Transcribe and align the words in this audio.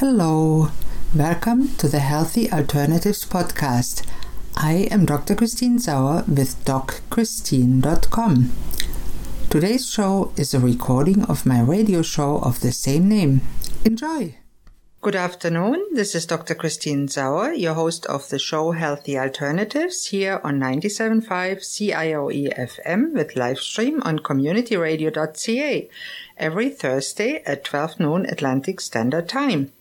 Hello, 0.00 0.68
welcome 1.14 1.74
to 1.76 1.88
the 1.88 2.00
Healthy 2.00 2.52
Alternatives 2.52 3.24
Podcast. 3.24 4.06
I 4.54 4.88
am 4.90 5.06
Dr. 5.06 5.34
Christine 5.34 5.78
Sauer 5.78 6.22
with 6.28 6.62
DocChristine.com. 6.66 8.52
Today's 9.48 9.90
show 9.90 10.34
is 10.36 10.52
a 10.52 10.60
recording 10.60 11.24
of 11.24 11.46
my 11.46 11.62
radio 11.62 12.02
show 12.02 12.40
of 12.40 12.60
the 12.60 12.72
same 12.72 13.08
name. 13.08 13.40
Enjoy! 13.86 14.34
Good 15.00 15.16
afternoon. 15.16 15.82
This 15.94 16.14
is 16.14 16.26
Dr. 16.26 16.54
Christine 16.54 17.08
Sauer, 17.08 17.54
your 17.54 17.72
host 17.72 18.04
of 18.04 18.28
the 18.28 18.38
show 18.38 18.72
Healthy 18.72 19.18
Alternatives 19.18 20.08
here 20.08 20.42
on 20.44 20.60
97.5 20.60 21.26
CIOE 21.62 22.54
FM 22.54 23.14
with 23.14 23.34
live 23.34 23.60
stream 23.60 24.02
on 24.02 24.18
communityradio.ca 24.18 25.88
every 26.36 26.68
Thursday 26.68 27.42
at 27.46 27.64
12 27.64 27.98
noon 27.98 28.26
Atlantic 28.26 28.82
Standard 28.82 29.26
Time. 29.26 29.72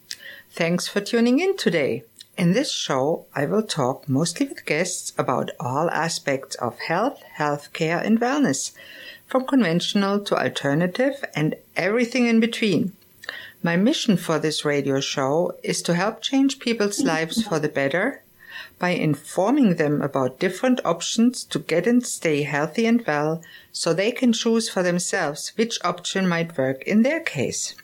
Thanks 0.55 0.87
for 0.87 1.01
tuning 1.01 1.41
in 1.41 1.57
today. 1.57 2.05
In 2.37 2.53
this 2.53 2.71
show, 2.71 3.25
I 3.35 3.45
will 3.45 3.61
talk 3.61 4.07
mostly 4.07 4.45
with 4.47 4.65
guests 4.65 5.11
about 5.17 5.51
all 5.59 5.89
aspects 5.89 6.55
of 6.55 6.79
health, 6.79 7.21
healthcare, 7.37 8.01
and 8.01 8.21
wellness, 8.21 8.71
from 9.27 9.45
conventional 9.45 10.21
to 10.21 10.41
alternative 10.41 11.25
and 11.35 11.55
everything 11.75 12.27
in 12.27 12.39
between. 12.39 12.93
My 13.63 13.75
mission 13.75 14.15
for 14.15 14.39
this 14.39 14.63
radio 14.63 15.01
show 15.01 15.57
is 15.61 15.81
to 15.81 15.93
help 15.93 16.21
change 16.21 16.59
people's 16.59 17.01
lives 17.01 17.43
for 17.43 17.59
the 17.59 17.67
better 17.67 18.21
by 18.79 18.91
informing 18.91 19.75
them 19.75 20.01
about 20.01 20.39
different 20.39 20.79
options 20.85 21.43
to 21.43 21.59
get 21.59 21.85
and 21.85 22.07
stay 22.07 22.43
healthy 22.43 22.85
and 22.85 23.05
well 23.05 23.43
so 23.73 23.93
they 23.93 24.13
can 24.13 24.31
choose 24.31 24.69
for 24.69 24.83
themselves 24.83 25.51
which 25.57 25.83
option 25.83 26.25
might 26.25 26.57
work 26.57 26.81
in 26.83 27.03
their 27.03 27.19
case. 27.19 27.75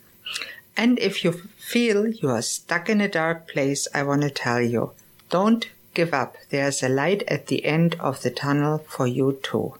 And 0.76 0.98
if 0.98 1.24
you 1.24 1.32
feel 1.32 2.08
you 2.08 2.30
are 2.30 2.42
stuck 2.42 2.88
in 2.88 3.00
a 3.00 3.08
dark 3.08 3.48
place, 3.48 3.86
I 3.94 4.02
want 4.02 4.22
to 4.22 4.30
tell 4.30 4.60
you, 4.60 4.92
don't 5.30 5.68
give 5.94 6.14
up. 6.14 6.36
There's 6.48 6.82
a 6.82 6.88
light 6.88 7.22
at 7.28 7.46
the 7.46 7.64
end 7.64 7.96
of 8.00 8.22
the 8.22 8.30
tunnel 8.30 8.78
for 8.78 9.06
you 9.06 9.38
too. 9.42 9.74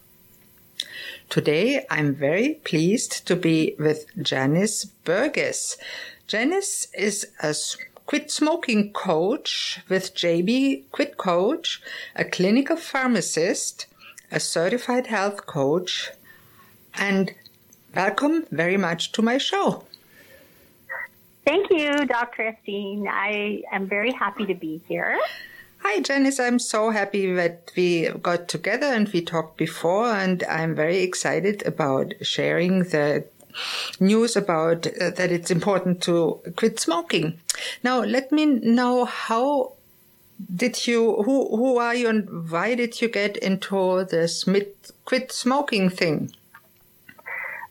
Today, 1.29 1.87
I'm 1.91 2.15
very 2.15 2.61
pleased 2.65 3.27
to 3.27 3.37
be 3.37 3.75
with 3.79 4.07
Janice 4.21 4.85
Burgess. 4.85 5.79
Janice 6.27 6.89
is 6.95 7.27
a 7.43 7.55
quit 8.05 8.31
smoking 8.31 8.93
coach 8.93 9.81
with 9.89 10.15
JB 10.15 10.85
Quit 10.91 11.17
Coach, 11.17 11.81
a 12.15 12.25
clinical 12.25 12.77
pharmacist, 12.77 13.87
a 14.31 14.39
certified 14.39 15.07
health 15.07 15.47
coach, 15.47 16.11
and 16.95 17.33
welcome 17.95 18.45
very 18.51 18.77
much 18.77 19.13
to 19.13 19.23
my 19.23 19.39
show. 19.39 19.85
Thank 21.45 21.71
you, 21.71 22.07
Dr. 22.07 22.35
Christine. 22.35 23.09
I 23.09 23.63
am 23.73 23.89
very 23.89 24.13
happy 24.13 24.47
to 24.47 24.55
be 24.55 24.81
here. 24.87 25.19
Hi, 25.79 26.01
Janice. 26.01 26.39
I'm 26.39 26.61
so 26.61 26.91
happy 26.91 27.33
that 27.33 27.73
we 27.77 28.09
got 28.23 28.47
together 28.47 28.87
and 28.87 29.09
we 29.09 29.21
talked 29.21 29.57
before, 29.57 30.07
and 30.07 30.45
I'm 30.45 30.77
very 30.77 30.99
excited 30.99 31.67
about 31.67 32.15
sharing 32.23 32.85
the 32.85 33.25
news 33.99 34.37
about 34.37 34.87
uh, 34.87 35.11
that 35.11 35.33
it's 35.33 35.51
important 35.51 36.01
to 36.03 36.41
quit 36.57 36.79
smoking. 36.79 37.41
Now, 37.83 38.01
let 38.01 38.31
me 38.31 38.47
know 38.47 39.05
how 39.05 39.73
did 40.55 40.87
you, 40.87 41.23
who, 41.25 41.57
who 41.57 41.79
are 41.79 41.95
you 41.95 42.09
and 42.09 42.51
why 42.51 42.77
did 42.77 43.01
you 43.01 43.09
get 43.09 43.37
into 43.37 44.05
this 44.05 44.45
quit 45.05 45.33
smoking 45.33 45.91
thing? 45.91 46.33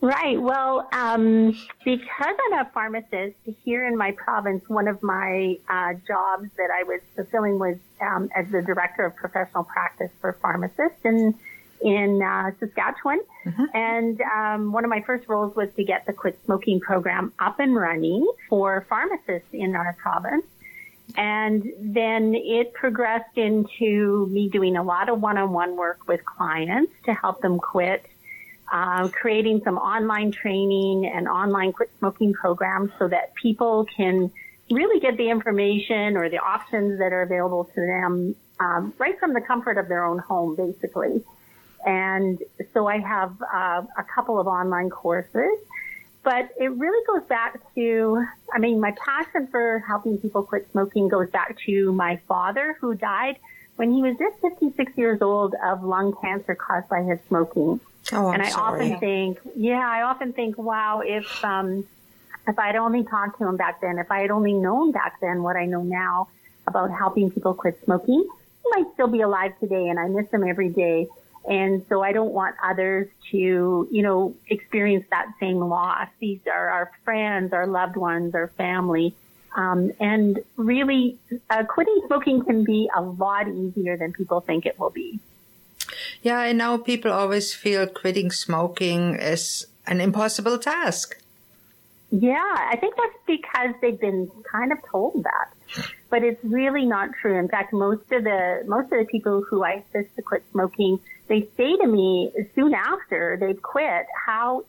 Right. 0.02 0.42
Well, 0.42 0.90
um, 0.92 1.56
because 1.86 2.36
I'm 2.52 2.54
a 2.54 2.70
pharmacist 2.74 3.36
here 3.64 3.88
in 3.88 3.96
my 3.96 4.12
province, 4.14 4.68
one 4.68 4.88
of 4.88 5.04
my 5.04 5.60
uh, 5.70 5.94
jobs 6.08 6.50
that 6.58 6.70
I 6.74 6.84
was 6.84 7.02
fulfilling 7.16 7.60
was 7.60 7.78
um, 8.02 8.30
as 8.36 8.48
the 8.50 8.64
director 8.64 9.06
of 9.06 9.16
professional 9.16 9.64
practice 9.64 10.10
for 10.20 10.34
pharmacists 10.42 11.06
in 11.06 11.36
in 11.84 12.22
uh, 12.22 12.52
Saskatchewan. 12.60 13.22
Mm-hmm. 13.46 13.64
And 13.74 14.22
um, 14.22 14.72
one 14.72 14.84
of 14.84 14.90
my 14.90 15.02
first 15.02 15.28
roles 15.28 15.56
was 15.56 15.70
to 15.74 15.84
get 15.84 16.06
the 16.06 16.14
quit 16.14 16.40
smoking 16.46 16.80
program 16.80 17.34
up 17.40 17.60
and 17.60 17.76
running 17.76 18.28
for 18.50 18.86
pharmacists 18.90 19.50
in 19.54 19.76
our 19.76 19.94
province. 20.00 20.46
And 21.16 21.72
then 21.80 22.34
it 22.36 22.74
progressed 22.74 23.38
into 23.38 24.28
me 24.32 24.50
doing 24.50 24.78
a 24.78 24.84
lot 24.84 25.10
of 25.10 25.22
one-on-one 25.22 25.76
work 25.76 26.08
with 26.08 26.24
clients 26.24 26.94
to 27.06 27.14
help 27.14 27.42
them 27.42 27.60
quit 27.60 28.06
uh, 28.72 29.10
creating 29.10 29.62
some 29.64 29.78
online 29.78 30.32
training 30.32 31.06
and 31.14 31.28
online 31.28 31.74
quit 31.74 31.92
smoking 32.00 32.34
programs 32.34 32.90
so 32.98 33.08
that 33.08 33.34
people 33.36 33.86
can 33.86 34.32
really 34.72 35.00
get 35.02 35.18
the 35.18 35.30
information 35.30 36.16
or 36.16 36.30
the 36.30 36.38
options 36.38 36.98
that 37.00 37.12
are 37.12 37.22
available 37.22 37.66
to 37.66 37.82
them 37.82 38.36
um, 38.62 38.94
right 38.98 39.20
from 39.20 39.34
the 39.34 39.42
comfort 39.42 39.78
of 39.78 39.88
their 39.88 40.06
own 40.06 40.20
home, 40.20 40.56
basically. 40.56 41.24
And 41.86 42.40
so 42.74 42.88
I 42.88 43.00
have 43.00 43.36
uh, 43.42 43.84
a 43.98 44.04
couple 44.04 44.40
of 44.40 44.48
online 44.48 44.90
courses, 44.90 45.58
but 46.24 46.50
it 46.58 46.72
really 46.72 47.06
goes 47.08 47.28
back 47.28 47.60
to, 47.76 48.24
I 48.54 48.60
mean, 48.60 48.80
my 48.80 48.94
passion 49.04 49.48
for 49.48 49.84
helping 49.86 50.20
people 50.20 50.44
quit 50.44 50.70
smoking 50.72 51.08
goes 51.08 51.30
back 51.30 51.58
to 51.66 51.92
my 51.92 52.22
father 52.28 52.78
who 52.80 52.94
died 52.94 53.38
when 53.76 53.92
he 53.92 54.04
was 54.04 54.16
just 54.18 54.40
56 54.42 54.96
years 54.96 55.22
old 55.22 55.56
of 55.64 55.84
lung 55.84 56.14
cancer 56.22 56.56
caused 56.56 56.88
by 56.88 57.02
his 57.02 57.20
smoking. 57.28 57.80
Oh, 58.14 58.28
I'm 58.28 58.36
and 58.36 58.44
I 58.44 58.50
sorry. 58.50 58.92
often 58.92 59.00
think, 59.00 59.40
yeah, 59.56 59.88
I 59.88 60.02
often 60.04 60.34
think, 60.34 60.58
wow, 60.58 61.02
if 61.06 61.44
um, 61.44 61.86
if 62.48 62.58
I'd 62.58 62.76
only 62.76 63.04
talked 63.04 63.40
to 63.40 63.48
him 63.48 63.58
back 63.58 63.82
then, 63.82 64.00
if 64.00 64.12
I 64.12 64.22
had 64.22 64.32
only 64.32 64.54
known 64.54 64.92
back 64.92 65.20
then 65.22 65.44
what 65.44 65.56
I 65.56 65.66
know 65.66 65.84
now 65.84 66.28
about 66.68 66.92
helping 66.92 67.32
people 67.32 67.54
quit 67.54 67.80
smoking, 67.84 68.28
he 68.64 68.70
might 68.82 68.92
still 68.94 69.08
be 69.08 69.22
alive 69.22 69.54
today, 69.60 69.88
and 69.88 70.00
I 70.00 70.08
miss 70.08 70.30
him 70.30 70.44
every 70.44 70.70
day. 70.70 71.08
And 71.50 71.84
so 71.90 72.04
I 72.04 72.12
don't 72.12 72.34
want 72.34 72.56
others 72.64 73.08
to, 73.32 73.88
you 73.92 74.04
know, 74.04 74.36
experience 74.48 75.06
that 75.10 75.28
same 75.40 75.58
loss. 75.58 76.08
These 76.20 76.42
are 76.46 76.70
our 76.70 76.92
friends, 77.04 77.52
our 77.52 77.66
loved 77.66 77.96
ones, 77.96 78.36
our 78.36 78.48
family. 78.50 79.16
Um, 79.56 79.92
and 80.00 80.40
really, 80.56 81.18
uh, 81.50 81.64
quitting 81.64 82.02
smoking 82.08 82.44
can 82.46 82.64
be 82.64 82.90
a 82.96 83.02
lot 83.02 83.48
easier 83.48 83.98
than 83.98 84.14
people 84.14 84.40
think 84.42 84.66
it 84.66 84.80
will 84.80 84.92
be. 84.92 85.20
Yeah, 86.22 86.38
I 86.38 86.54
know 86.54 86.78
people 86.78 87.12
always 87.12 87.54
feel 87.54 87.88
quitting 87.88 88.32
smoking 88.32 89.16
is 89.16 89.66
an 89.88 90.00
impossible 90.00 90.58
task. 90.60 91.18
Yeah, 92.12 92.56
I 92.58 92.76
think 92.76 92.96
that's 92.96 93.18
because 93.26 93.74
they've 93.82 94.00
been 94.00 94.30
kind 94.52 94.72
of 94.72 94.78
told 94.90 95.24
that. 95.24 95.86
But 96.10 96.24
it's 96.24 96.44
really 96.44 96.86
not 96.86 97.10
true. 97.22 97.40
In 97.40 97.48
fact, 97.48 97.72
most 97.72 98.12
of 98.12 98.26
the 98.26 98.64
most 98.68 98.92
of 98.92 99.00
the 99.00 99.08
people 99.10 99.44
who 99.50 99.64
I 99.64 99.84
assist 99.94 100.16
to 100.18 100.22
quit 100.22 100.44
smoking, 100.52 101.00
they 101.28 101.48
say 101.56 101.78
to 101.78 101.88
me 101.88 102.32
soon 102.54 102.74
after 102.74 103.38
they've 103.40 103.62
quit 103.62 104.06
how 104.28 104.66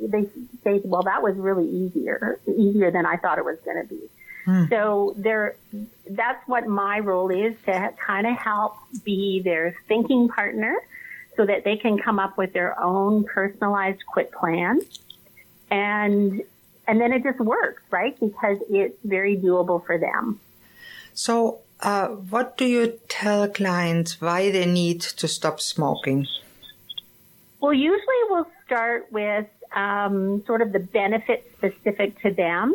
they 0.00 0.30
say, 0.64 0.80
"Well, 0.82 1.02
that 1.02 1.22
was 1.22 1.36
really 1.36 1.68
easier, 1.68 2.40
easier 2.46 2.90
than 2.90 3.04
I 3.04 3.18
thought 3.18 3.36
it 3.36 3.44
was 3.44 3.58
going 3.66 3.82
to 3.82 3.86
be." 3.86 4.08
Hmm. 4.48 4.64
So 4.70 5.12
there, 5.18 5.56
that's 6.08 6.48
what 6.48 6.66
my 6.66 7.00
role 7.00 7.28
is 7.28 7.54
to 7.66 7.92
kind 7.98 8.26
of 8.26 8.34
help 8.34 8.76
be 9.04 9.42
their 9.44 9.76
thinking 9.88 10.28
partner 10.28 10.74
so 11.36 11.44
that 11.44 11.64
they 11.64 11.76
can 11.76 11.98
come 11.98 12.18
up 12.18 12.38
with 12.38 12.54
their 12.54 12.80
own 12.80 13.24
personalized 13.24 14.00
quit 14.06 14.32
plan. 14.32 14.80
And, 15.70 16.40
and 16.86 16.98
then 16.98 17.12
it 17.12 17.24
just 17.24 17.38
works, 17.40 17.82
right? 17.90 18.18
Because 18.18 18.56
it's 18.70 18.96
very 19.04 19.36
doable 19.36 19.84
for 19.84 19.98
them. 19.98 20.40
So, 21.12 21.58
uh, 21.80 22.06
what 22.06 22.56
do 22.56 22.64
you 22.64 22.98
tell 23.06 23.48
clients 23.48 24.18
why 24.18 24.50
they 24.50 24.64
need 24.64 25.02
to 25.02 25.28
stop 25.28 25.60
smoking? 25.60 26.26
Well, 27.60 27.74
usually 27.74 28.20
we'll 28.30 28.50
start 28.64 29.12
with 29.12 29.46
um, 29.74 30.42
sort 30.46 30.62
of 30.62 30.72
the 30.72 30.78
benefits 30.78 31.46
specific 31.52 32.18
to 32.22 32.32
them. 32.32 32.74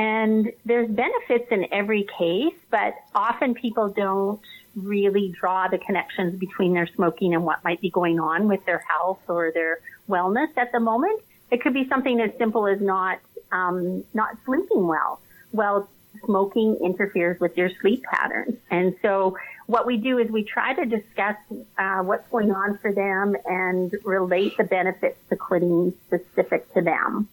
And 0.00 0.50
there's 0.64 0.88
benefits 0.88 1.48
in 1.50 1.66
every 1.74 2.08
case, 2.18 2.54
but 2.70 2.94
often 3.14 3.52
people 3.52 3.90
don't 3.90 4.40
really 4.74 5.28
draw 5.28 5.68
the 5.68 5.76
connections 5.76 6.38
between 6.38 6.72
their 6.72 6.86
smoking 6.86 7.34
and 7.34 7.44
what 7.44 7.62
might 7.64 7.82
be 7.82 7.90
going 7.90 8.18
on 8.18 8.48
with 8.48 8.64
their 8.64 8.78
health 8.78 9.20
or 9.28 9.52
their 9.52 9.80
wellness 10.08 10.56
at 10.56 10.72
the 10.72 10.80
moment. 10.80 11.20
It 11.50 11.60
could 11.60 11.74
be 11.74 11.86
something 11.86 12.18
as 12.18 12.30
simple 12.38 12.66
as 12.66 12.80
not 12.80 13.18
um, 13.52 14.02
not 14.14 14.38
sleeping 14.46 14.86
well. 14.86 15.20
Well, 15.52 15.86
smoking 16.24 16.78
interferes 16.82 17.38
with 17.38 17.58
your 17.58 17.68
sleep 17.82 18.02
patterns, 18.04 18.56
and 18.70 18.96
so 19.02 19.36
what 19.66 19.84
we 19.84 19.98
do 19.98 20.16
is 20.16 20.30
we 20.30 20.44
try 20.44 20.72
to 20.72 20.86
discuss 20.86 21.36
uh, 21.76 21.98
what's 22.04 22.26
going 22.30 22.52
on 22.52 22.78
for 22.78 22.90
them 22.90 23.36
and 23.44 23.94
relate 24.02 24.56
the 24.56 24.64
benefits 24.64 25.18
to 25.28 25.36
quitting 25.36 25.92
specific 26.06 26.72
to 26.72 26.80
them. 26.80 27.28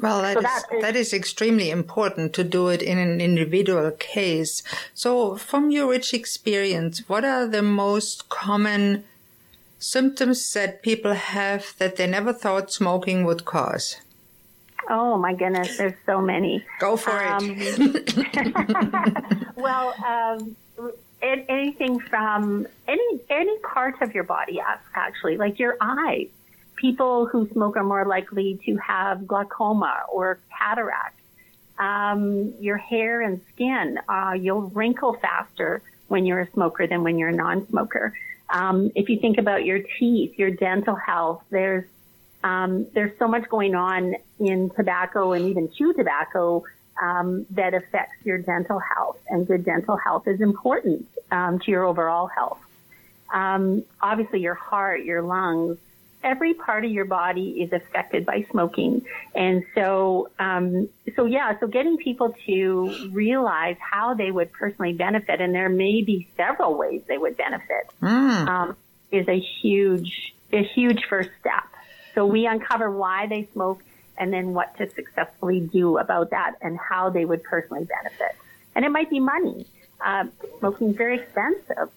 Well, 0.00 0.22
that, 0.22 0.34
so 0.34 0.38
is, 0.40 0.44
that, 0.44 0.62
is, 0.72 0.82
that 0.82 0.96
is 0.96 1.12
extremely 1.12 1.70
important 1.70 2.32
to 2.34 2.44
do 2.44 2.68
it 2.68 2.82
in 2.82 2.98
an 2.98 3.20
individual 3.20 3.90
case. 3.92 4.62
So, 4.92 5.36
from 5.36 5.70
your 5.70 5.88
rich 5.90 6.12
experience, 6.12 7.08
what 7.08 7.24
are 7.24 7.46
the 7.46 7.62
most 7.62 8.28
common 8.28 9.04
symptoms 9.78 10.52
that 10.54 10.82
people 10.82 11.14
have 11.14 11.74
that 11.78 11.96
they 11.96 12.06
never 12.06 12.32
thought 12.32 12.72
smoking 12.72 13.24
would 13.24 13.44
cause? 13.44 13.96
Oh 14.88 15.16
my 15.16 15.34
goodness, 15.34 15.76
there's 15.76 15.94
so 16.04 16.20
many. 16.20 16.64
Go 16.78 16.96
for 16.96 17.10
um, 17.26 17.54
it. 17.56 18.14
well, 19.56 19.94
um, 20.04 20.56
anything 21.22 22.00
from 22.00 22.66
any 22.86 23.20
any 23.30 23.58
part 23.60 24.00
of 24.02 24.14
your 24.14 24.24
body, 24.24 24.60
actually, 24.94 25.36
like 25.36 25.58
your 25.58 25.76
eyes. 25.80 26.28
People 26.76 27.26
who 27.26 27.48
smoke 27.50 27.76
are 27.76 27.84
more 27.84 28.04
likely 28.04 28.60
to 28.66 28.76
have 28.76 29.26
glaucoma 29.26 30.02
or 30.12 30.38
cataract. 30.58 31.18
Um, 31.78 32.54
your 32.60 32.76
hair 32.76 33.20
and 33.20 33.40
skin, 33.52 33.98
uh, 34.08 34.32
you'll 34.38 34.70
wrinkle 34.70 35.14
faster 35.14 35.82
when 36.08 36.26
you're 36.26 36.40
a 36.40 36.50
smoker 36.52 36.86
than 36.86 37.02
when 37.02 37.18
you're 37.18 37.30
a 37.30 37.34
non-smoker. 37.34 38.12
Um, 38.50 38.92
if 38.94 39.08
you 39.08 39.18
think 39.18 39.38
about 39.38 39.64
your 39.64 39.80
teeth, 39.98 40.38
your 40.38 40.50
dental 40.50 40.94
health, 40.94 41.42
there's 41.50 41.84
um, 42.44 42.86
there's 42.92 43.18
so 43.18 43.26
much 43.26 43.48
going 43.48 43.74
on 43.74 44.16
in 44.38 44.68
tobacco 44.70 45.32
and 45.32 45.46
even 45.46 45.72
chew 45.72 45.94
tobacco 45.94 46.62
um, 47.00 47.46
that 47.50 47.72
affects 47.72 48.24
your 48.24 48.38
dental 48.38 48.78
health, 48.78 49.18
and 49.28 49.46
good 49.46 49.64
dental 49.64 49.96
health 49.96 50.28
is 50.28 50.40
important 50.40 51.08
um, 51.30 51.58
to 51.60 51.70
your 51.70 51.84
overall 51.84 52.26
health. 52.26 52.60
Um, 53.32 53.82
obviously, 54.00 54.40
your 54.40 54.54
heart, 54.54 55.04
your 55.04 55.22
lungs, 55.22 55.78
every 56.24 56.54
part 56.54 56.84
of 56.84 56.90
your 56.90 57.04
body 57.04 57.62
is 57.62 57.72
affected 57.72 58.24
by 58.24 58.46
smoking. 58.50 59.04
And 59.34 59.62
so, 59.74 60.30
um, 60.38 60.88
so 61.14 61.26
yeah, 61.26 61.60
so 61.60 61.66
getting 61.66 61.98
people 61.98 62.34
to 62.46 63.10
realize 63.12 63.76
how 63.78 64.14
they 64.14 64.30
would 64.30 64.50
personally 64.50 64.94
benefit, 64.94 65.40
and 65.40 65.54
there 65.54 65.68
may 65.68 66.02
be 66.02 66.26
several 66.36 66.76
ways 66.76 67.02
they 67.06 67.18
would 67.18 67.36
benefit, 67.36 67.90
mm. 68.02 68.48
um, 68.48 68.76
is 69.12 69.28
a 69.28 69.38
huge, 69.38 70.34
a 70.52 70.64
huge 70.64 71.04
first 71.08 71.30
step. 71.40 71.64
So 72.14 72.26
we 72.26 72.46
uncover 72.46 72.90
why 72.90 73.26
they 73.26 73.48
smoke 73.52 73.82
and 74.16 74.32
then 74.32 74.54
what 74.54 74.76
to 74.78 74.88
successfully 74.90 75.60
do 75.60 75.98
about 75.98 76.30
that 76.30 76.54
and 76.62 76.78
how 76.78 77.10
they 77.10 77.24
would 77.24 77.42
personally 77.42 77.84
benefit. 77.84 78.36
And 78.74 78.84
it 78.84 78.90
might 78.90 79.10
be 79.10 79.20
money. 79.20 79.66
Uh, 80.04 80.24
smoking 80.58 80.90
is 80.90 80.96
very 80.96 81.20
expensive. 81.20 81.90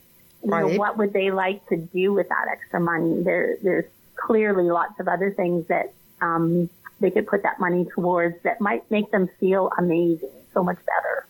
You 0.44 0.52
right. 0.52 0.72
know, 0.72 0.78
what 0.78 0.98
would 0.98 1.14
they 1.14 1.32
like 1.32 1.66
to 1.70 1.78
do 1.78 2.14
with 2.14 2.30
that 2.30 2.48
extra 2.52 2.80
money? 2.80 3.22
There, 3.24 3.58
there's 3.62 3.86
clearly 4.18 4.70
lots 4.70 5.00
of 5.00 5.08
other 5.08 5.32
things 5.32 5.68
that 5.68 5.94
um, 6.22 6.70
they 7.00 7.12
could 7.12 7.28
put 7.28 7.44
that 7.44 7.60
money 7.60 7.86
towards 7.94 8.42
that 8.44 8.60
might 8.60 8.90
make 8.90 9.12
them 9.12 9.30
feel 9.40 9.72
amazing, 9.78 10.32
so 10.54 10.64
much 10.64 10.78
better. 10.78 11.28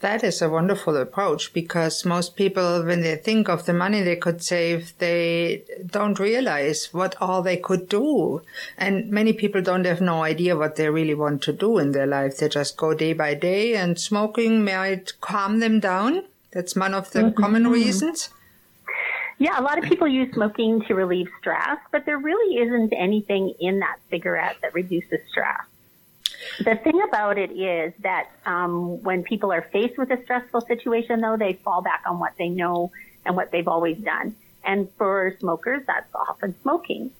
That 0.00 0.22
is 0.22 0.42
a 0.42 0.50
wonderful 0.50 0.94
approach 0.98 1.54
because 1.54 2.04
most 2.04 2.36
people, 2.36 2.84
when 2.84 3.00
they 3.00 3.16
think 3.16 3.48
of 3.48 3.64
the 3.64 3.72
money 3.72 4.02
they 4.02 4.16
could 4.16 4.42
save, 4.42 4.96
they 4.98 5.62
don't 5.86 6.18
realize 6.18 6.92
what 6.92 7.16
all 7.18 7.40
they 7.40 7.56
could 7.56 7.88
do. 7.88 8.42
And 8.76 9.10
many 9.10 9.32
people 9.32 9.62
don't 9.62 9.86
have 9.86 10.02
no 10.02 10.22
idea 10.22 10.56
what 10.56 10.76
they 10.76 10.90
really 10.90 11.14
want 11.14 11.40
to 11.42 11.52
do 11.52 11.78
in 11.78 11.92
their 11.92 12.06
life. 12.06 12.36
They 12.36 12.50
just 12.50 12.76
go 12.76 12.92
day 12.92 13.14
by 13.14 13.34
day 13.34 13.74
and 13.74 13.98
smoking 13.98 14.64
might 14.64 15.18
calm 15.22 15.60
them 15.60 15.80
down. 15.80 16.24
That's 16.52 16.76
one 16.76 16.92
of 16.92 17.10
the 17.12 17.20
mm-hmm. 17.20 17.42
common 17.42 17.66
reasons. 17.68 18.28
Yeah, 19.38 19.60
a 19.60 19.62
lot 19.62 19.78
of 19.78 19.84
people 19.84 20.08
use 20.08 20.32
smoking 20.32 20.82
to 20.82 20.94
relieve 20.94 21.28
stress, 21.40 21.78
but 21.92 22.06
there 22.06 22.18
really 22.18 22.56
isn't 22.62 22.92
anything 22.92 23.54
in 23.60 23.80
that 23.80 23.98
cigarette 24.10 24.56
that 24.62 24.72
reduces 24.74 25.20
stress. 25.28 25.60
The 26.58 26.76
thing 26.76 27.02
about 27.02 27.36
it 27.36 27.50
is 27.50 27.92
that 28.00 28.30
um, 28.46 29.02
when 29.02 29.22
people 29.22 29.52
are 29.52 29.62
faced 29.72 29.98
with 29.98 30.10
a 30.10 30.22
stressful 30.22 30.62
situation, 30.62 31.20
though, 31.20 31.36
they 31.36 31.54
fall 31.54 31.82
back 31.82 32.02
on 32.06 32.18
what 32.18 32.32
they 32.38 32.48
know 32.48 32.92
and 33.26 33.36
what 33.36 33.50
they've 33.50 33.68
always 33.68 33.98
done. 33.98 34.34
And 34.64 34.88
for 34.96 35.36
smokers, 35.38 35.82
that's 35.86 36.12
often 36.14 36.54
smoking. 36.62 37.10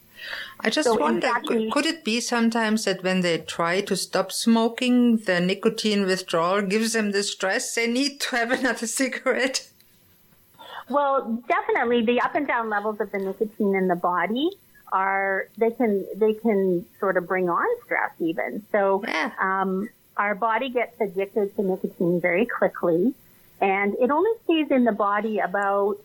I 0.61 0.71
just 0.71 0.89
so 0.89 0.95
wonder, 0.95 1.27
exactly, 1.27 1.71
could 1.71 1.85
it 1.85 2.03
be 2.03 2.21
sometimes 2.21 2.85
that 2.85 3.03
when 3.03 3.21
they 3.21 3.39
try 3.39 3.83
to 3.83 3.95
stop 3.95 4.33
smoking, 4.33 5.19
the 5.19 5.41
nicotine 5.41 6.07
withdrawal 6.07 6.63
gives 6.63 6.95
them 6.95 7.13
the 7.13 7.23
stress 7.23 7.75
they 7.75 7.87
need 7.87 8.21
to 8.23 8.37
have 8.37 8.51
another 8.59 8.87
cigarette? 8.87 9.69
Well, 10.89 11.43
definitely 11.49 12.05
the 12.05 12.21
up 12.21 12.35
and 12.35 12.47
down 12.47 12.71
levels 12.71 13.01
of 13.01 13.11
the 13.11 13.19
nicotine 13.19 13.75
in 13.75 13.89
the 13.89 13.97
body 13.97 14.51
are 14.93 15.49
they 15.59 15.71
can 15.71 16.07
they 16.15 16.35
can 16.35 16.87
sort 17.01 17.17
of 17.17 17.27
bring 17.27 17.49
on 17.49 17.67
stress 17.85 18.13
even. 18.21 18.65
So 18.71 19.03
yeah. 19.07 19.33
um, 19.41 19.89
our 20.17 20.35
body 20.35 20.69
gets 20.71 21.01
addicted 21.01 21.57
to 21.57 21.63
nicotine 21.63 22.21
very 22.21 22.47
quickly, 22.47 23.15
and 23.61 23.95
it 24.01 24.11
only 24.11 24.31
stays 24.45 24.71
in 24.71 24.85
the 24.85 24.93
body 24.93 25.41
about 25.41 25.99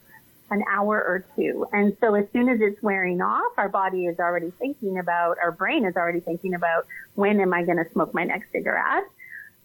an 0.50 0.64
hour 0.70 0.98
or 0.98 1.24
two. 1.36 1.66
And 1.72 1.96
so 2.02 2.14
as 2.14 2.26
soon 2.34 2.50
as 2.50 2.60
it's 2.60 2.82
wearing 2.84 3.22
off, 3.22 3.54
our 3.58 3.70
body 3.70 4.06
is 4.06 4.20
already 4.20 4.52
thinking 4.52 5.00
about, 5.00 5.38
our 5.42 5.52
brain 5.52 5.86
is 5.86 5.96
already 5.96 6.20
thinking 6.20 6.54
about 6.54 6.86
when 7.16 7.40
am 7.40 7.54
I 7.54 7.64
going 7.64 7.78
to 7.78 7.90
smoke 7.92 8.14
my 8.14 8.26
next 8.26 8.52
cigarette? 8.52 9.06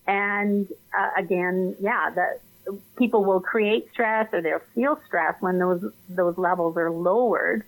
And 0.06 0.68
uh, 0.96 1.10
again, 1.16 1.74
yeah, 1.80 2.10
the 2.10 2.38
people 2.96 3.24
will 3.24 3.40
create 3.40 3.90
stress 3.92 4.28
or 4.32 4.42
they'll 4.42 4.62
feel 4.74 4.98
stress 5.06 5.34
when 5.40 5.58
those 5.58 5.84
those 6.08 6.36
levels 6.38 6.76
are 6.76 6.90
lowered. 6.90 7.64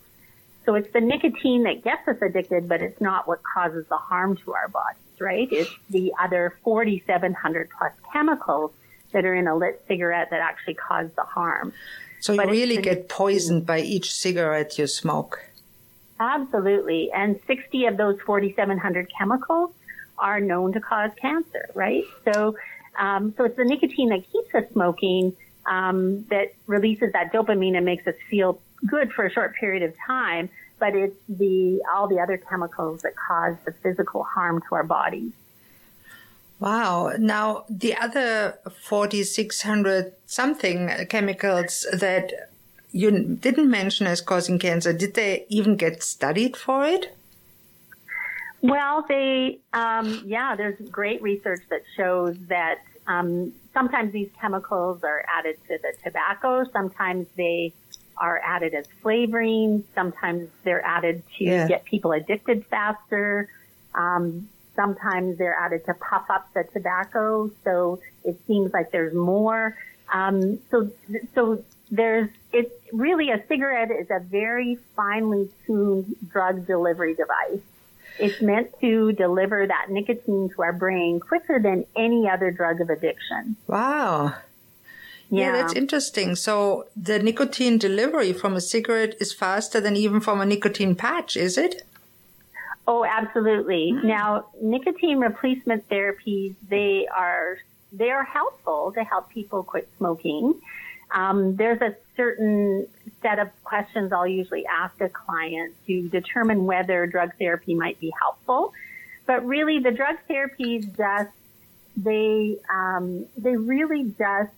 So 0.64 0.74
it's 0.74 0.92
the 0.92 1.00
nicotine 1.00 1.62
that 1.62 1.82
gets 1.82 2.06
us 2.06 2.16
addicted, 2.20 2.68
but 2.68 2.82
it's 2.82 3.00
not 3.00 3.26
what 3.26 3.40
causes 3.42 3.86
the 3.88 3.96
harm 3.96 4.36
to 4.44 4.52
our 4.52 4.68
bodies, 4.68 5.20
right? 5.20 5.48
It's 5.50 5.70
the 5.88 6.12
other 6.20 6.58
4,700 6.62 7.70
plus 7.78 7.92
chemicals 8.12 8.72
that 9.12 9.24
are 9.24 9.34
in 9.34 9.48
a 9.48 9.56
lit 9.56 9.82
cigarette 9.88 10.28
that 10.30 10.40
actually 10.40 10.74
cause 10.74 11.08
the 11.16 11.22
harm. 11.22 11.72
So 12.20 12.34
you 12.34 12.42
really 12.42 12.76
get 12.76 13.08
poisoned 13.08 13.64
by 13.64 13.80
each 13.80 14.12
cigarette 14.12 14.78
you 14.78 14.86
smoke. 14.86 15.40
Absolutely. 16.20 17.10
And 17.12 17.40
60 17.46 17.86
of 17.86 17.96
those 17.96 18.20
4,700 18.26 19.10
chemicals 19.16 19.70
are 20.18 20.40
known 20.40 20.72
to 20.72 20.80
cause 20.80 21.12
cancer, 21.20 21.70
right? 21.74 22.04
So 22.24 22.56
um, 22.98 23.34
so 23.36 23.44
it's 23.44 23.56
the 23.56 23.64
nicotine 23.64 24.08
that 24.10 24.30
keeps 24.30 24.54
us 24.54 24.64
smoking 24.72 25.34
um, 25.66 26.24
that 26.30 26.54
releases 26.66 27.12
that 27.12 27.32
dopamine 27.32 27.76
and 27.76 27.84
makes 27.84 28.06
us 28.06 28.14
feel 28.28 28.60
good 28.86 29.12
for 29.12 29.26
a 29.26 29.30
short 29.30 29.54
period 29.56 29.82
of 29.82 29.94
time. 30.06 30.50
But 30.78 30.94
it's 30.94 31.16
the 31.28 31.82
all 31.92 32.06
the 32.06 32.20
other 32.20 32.36
chemicals 32.36 33.02
that 33.02 33.14
cause 33.16 33.56
the 33.64 33.72
physical 33.72 34.22
harm 34.22 34.62
to 34.68 34.74
our 34.76 34.84
bodies. 34.84 35.32
Wow. 36.60 37.12
Now, 37.18 37.64
the 37.68 37.96
other 37.96 38.58
4,600 38.80 40.12
something 40.26 40.90
chemicals 41.08 41.86
that 41.92 42.50
you 42.90 43.10
didn't 43.36 43.70
mention 43.70 44.06
as 44.06 44.20
causing 44.20 44.58
cancer, 44.58 44.92
did 44.92 45.14
they 45.14 45.46
even 45.48 45.76
get 45.76 46.02
studied 46.02 46.56
for 46.56 46.84
it? 46.86 47.16
Well, 48.60 49.04
they, 49.08 49.60
um, 49.72 50.22
yeah, 50.26 50.56
there's 50.56 50.80
great 50.90 51.22
research 51.22 51.62
that 51.70 51.82
shows 51.96 52.36
that 52.48 52.80
um, 53.08 53.52
sometimes 53.72 54.12
these 54.12 54.28
chemicals 54.38 55.02
are 55.02 55.24
added 55.26 55.56
to 55.66 55.78
the 55.78 55.92
tobacco. 56.04 56.64
Sometimes 56.72 57.26
they 57.36 57.72
are 58.18 58.40
added 58.44 58.74
as 58.74 58.86
flavoring. 59.00 59.82
Sometimes 59.94 60.48
they're 60.62 60.84
added 60.84 61.22
to 61.38 61.44
yeah. 61.44 61.66
get 61.66 61.84
people 61.84 62.12
addicted 62.12 62.66
faster. 62.66 63.48
Um, 63.94 64.48
sometimes 64.76 65.38
they're 65.38 65.58
added 65.58 65.86
to 65.86 65.94
puff 65.94 66.26
up 66.28 66.52
the 66.52 66.64
tobacco, 66.72 67.50
so 67.64 68.00
it 68.24 68.38
seems 68.46 68.72
like 68.72 68.92
there's 68.92 69.14
more. 69.14 69.76
Um, 70.12 70.58
so, 70.70 70.90
so 71.34 71.64
there's 71.90 72.28
it's 72.52 72.74
really 72.92 73.30
a 73.30 73.42
cigarette 73.48 73.90
is 73.90 74.08
a 74.10 74.20
very 74.20 74.78
finely 74.94 75.48
tuned 75.66 76.14
drug 76.28 76.66
delivery 76.66 77.14
device. 77.14 77.64
It's 78.18 78.40
meant 78.40 78.72
to 78.80 79.12
deliver 79.12 79.66
that 79.66 79.86
nicotine 79.90 80.50
to 80.54 80.62
our 80.62 80.72
brain 80.72 81.20
quicker 81.20 81.58
than 81.58 81.84
any 81.96 82.28
other 82.28 82.50
drug 82.50 82.80
of 82.80 82.90
addiction. 82.90 83.56
Wow. 83.66 84.34
Yeah. 85.30 85.40
yeah. 85.40 85.52
that's 85.52 85.74
interesting. 85.74 86.34
So 86.34 86.86
the 86.96 87.18
nicotine 87.18 87.78
delivery 87.78 88.32
from 88.32 88.54
a 88.54 88.60
cigarette 88.60 89.14
is 89.20 89.32
faster 89.32 89.80
than 89.80 89.96
even 89.96 90.20
from 90.20 90.40
a 90.40 90.46
nicotine 90.46 90.94
patch, 90.94 91.36
is 91.36 91.58
it? 91.58 91.84
Oh, 92.86 93.04
absolutely. 93.04 93.92
Mm-hmm. 93.92 94.06
Now, 94.06 94.46
nicotine 94.62 95.18
replacement 95.18 95.88
therapies, 95.90 96.54
they 96.68 97.06
are, 97.14 97.58
they 97.92 98.10
are 98.10 98.24
helpful 98.24 98.92
to 98.92 99.04
help 99.04 99.28
people 99.28 99.62
quit 99.62 99.88
smoking. 99.98 100.58
Um, 101.10 101.56
there's 101.56 101.80
a 101.80 101.96
certain 102.16 102.86
set 103.22 103.38
of 103.38 103.48
questions 103.64 104.12
I'll 104.12 104.26
usually 104.26 104.66
ask 104.66 105.00
a 105.00 105.08
client 105.08 105.74
to 105.86 106.08
determine 106.08 106.66
whether 106.66 107.06
drug 107.06 107.32
therapy 107.38 107.74
might 107.74 107.98
be 108.00 108.12
helpful. 108.20 108.72
But 109.26 109.44
really, 109.46 109.78
the 109.78 109.90
drug 109.90 110.16
therapies 110.28 110.96
just 110.96 111.30
they 111.96 112.58
um, 112.72 113.26
they 113.36 113.56
really 113.56 114.04
just 114.18 114.52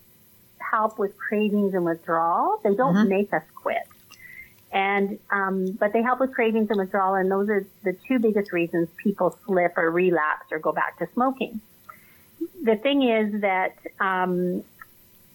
help 0.59 0.99
with 0.99 1.17
cravings 1.17 1.73
and 1.73 1.83
withdrawal. 1.83 2.59
They 2.63 2.75
don't 2.75 2.95
mm-hmm. 2.95 3.09
make 3.09 3.33
us 3.33 3.43
quit. 3.55 3.87
And 4.71 5.19
um, 5.29 5.71
but 5.71 5.91
they 5.91 6.01
help 6.01 6.19
with 6.19 6.33
cravings 6.33 6.69
and 6.69 6.79
withdrawal, 6.79 7.15
and 7.15 7.29
those 7.29 7.49
are 7.49 7.65
the 7.83 7.93
two 8.07 8.19
biggest 8.19 8.53
reasons 8.53 8.87
people 8.97 9.37
slip 9.45 9.77
or 9.77 9.91
relapse 9.91 10.51
or 10.51 10.59
go 10.59 10.71
back 10.71 10.97
to 10.99 11.07
smoking. 11.13 11.59
The 12.63 12.77
thing 12.77 13.03
is 13.03 13.41
that 13.41 13.75
um, 13.99 14.63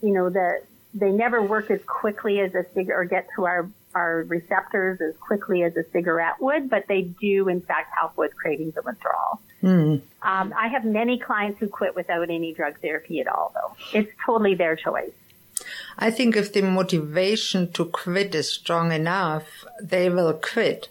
you 0.00 0.12
know 0.12 0.30
the 0.30 0.62
they 0.96 1.10
never 1.10 1.42
work 1.42 1.70
as 1.70 1.80
quickly 1.86 2.40
as 2.40 2.54
a 2.54 2.64
cigarette 2.74 2.98
or 2.98 3.04
get 3.04 3.28
to 3.36 3.44
our 3.44 3.68
our 3.94 4.24
receptors 4.24 5.00
as 5.00 5.16
quickly 5.16 5.62
as 5.62 5.74
a 5.76 5.84
cigarette 5.90 6.34
would, 6.40 6.68
but 6.68 6.86
they 6.86 7.02
do 7.02 7.48
in 7.48 7.62
fact 7.62 7.94
help 7.98 8.16
with 8.16 8.36
cravings 8.36 8.76
and 8.76 8.84
withdrawal. 8.84 9.40
Mm. 9.62 10.02
Um, 10.22 10.54
I 10.56 10.68
have 10.68 10.84
many 10.84 11.18
clients 11.18 11.58
who 11.60 11.68
quit 11.68 11.96
without 11.96 12.28
any 12.28 12.52
drug 12.52 12.78
therapy 12.80 13.20
at 13.20 13.26
all, 13.26 13.52
though. 13.54 13.98
It's 13.98 14.12
totally 14.24 14.54
their 14.54 14.76
choice. 14.76 15.12
I 15.98 16.10
think 16.10 16.36
if 16.36 16.52
the 16.52 16.60
motivation 16.60 17.72
to 17.72 17.86
quit 17.86 18.34
is 18.34 18.52
strong 18.52 18.92
enough, 18.92 19.64
they 19.80 20.10
will 20.10 20.34
quit. 20.34 20.88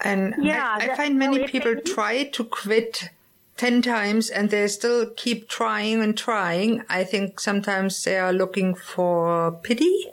And 0.00 0.34
yeah, 0.40 0.78
I, 0.80 0.90
I 0.90 0.96
find 0.96 1.16
many 1.16 1.46
people 1.46 1.76
try 1.76 2.24
to 2.24 2.44
quit 2.44 3.10
10 3.56 3.82
times 3.82 4.28
and 4.28 4.50
they 4.50 4.66
still 4.68 5.10
keep 5.16 5.48
trying 5.48 6.02
and 6.02 6.16
trying. 6.16 6.82
I 6.88 7.04
think 7.04 7.40
sometimes 7.40 8.02
they 8.04 8.18
are 8.18 8.32
looking 8.32 8.74
for 8.74 9.52
pity. 9.62 10.12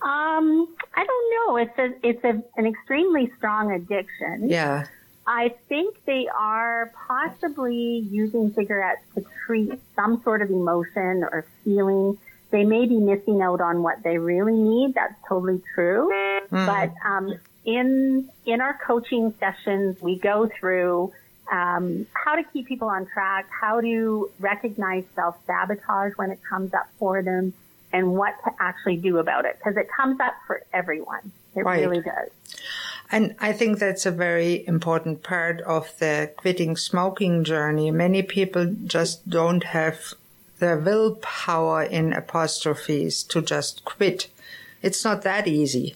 Um, 0.00 0.68
I 0.94 1.04
don't 1.04 1.34
know. 1.34 1.56
It's 1.56 1.78
a, 1.78 2.06
it's 2.06 2.24
a, 2.24 2.42
an 2.58 2.66
extremely 2.66 3.32
strong 3.36 3.72
addiction. 3.72 4.48
Yeah. 4.48 4.86
I 5.26 5.54
think 5.68 5.96
they 6.04 6.28
are 6.28 6.92
possibly 7.06 8.06
using 8.10 8.52
cigarettes 8.52 9.02
to 9.14 9.24
treat 9.46 9.72
some 9.96 10.22
sort 10.22 10.42
of 10.42 10.50
emotion 10.50 11.24
or 11.24 11.46
feeling. 11.64 12.18
They 12.50 12.64
may 12.64 12.86
be 12.86 12.98
missing 12.98 13.40
out 13.40 13.60
on 13.60 13.82
what 13.82 14.02
they 14.02 14.18
really 14.18 14.52
need. 14.52 14.94
That's 14.94 15.14
totally 15.26 15.62
true. 15.74 16.10
Mm. 16.50 16.66
But 16.66 16.92
um, 17.08 17.34
in 17.64 18.28
in 18.44 18.60
our 18.60 18.78
coaching 18.86 19.34
sessions, 19.40 20.00
we 20.02 20.18
go 20.18 20.50
through 20.60 21.12
um, 21.50 22.06
how 22.12 22.34
to 22.36 22.42
keep 22.52 22.66
people 22.66 22.88
on 22.88 23.06
track, 23.06 23.48
how 23.60 23.80
to 23.80 24.30
recognize 24.40 25.04
self 25.14 25.36
sabotage 25.46 26.12
when 26.16 26.30
it 26.30 26.40
comes 26.48 26.72
up 26.74 26.88
for 26.98 27.22
them, 27.22 27.52
and 27.92 28.14
what 28.14 28.34
to 28.44 28.50
actually 28.60 28.96
do 28.96 29.18
about 29.18 29.44
it 29.44 29.56
because 29.58 29.76
it 29.76 29.88
comes 29.94 30.18
up 30.20 30.34
for 30.46 30.62
everyone. 30.72 31.32
It 31.54 31.64
right. 31.64 31.80
really 31.80 32.02
does. 32.02 32.30
And 33.10 33.36
I 33.38 33.52
think 33.52 33.78
that's 33.78 34.06
a 34.06 34.10
very 34.10 34.66
important 34.66 35.22
part 35.22 35.60
of 35.60 35.96
the 35.98 36.32
quitting 36.36 36.76
smoking 36.76 37.44
journey. 37.44 37.90
Many 37.90 38.22
people 38.22 38.74
just 38.86 39.28
don't 39.28 39.62
have 39.64 40.14
the 40.58 40.80
willpower 40.84 41.82
in 41.84 42.12
apostrophes 42.12 43.22
to 43.24 43.42
just 43.42 43.84
quit. 43.84 44.28
It's 44.82 45.04
not 45.04 45.22
that 45.22 45.46
easy. 45.46 45.94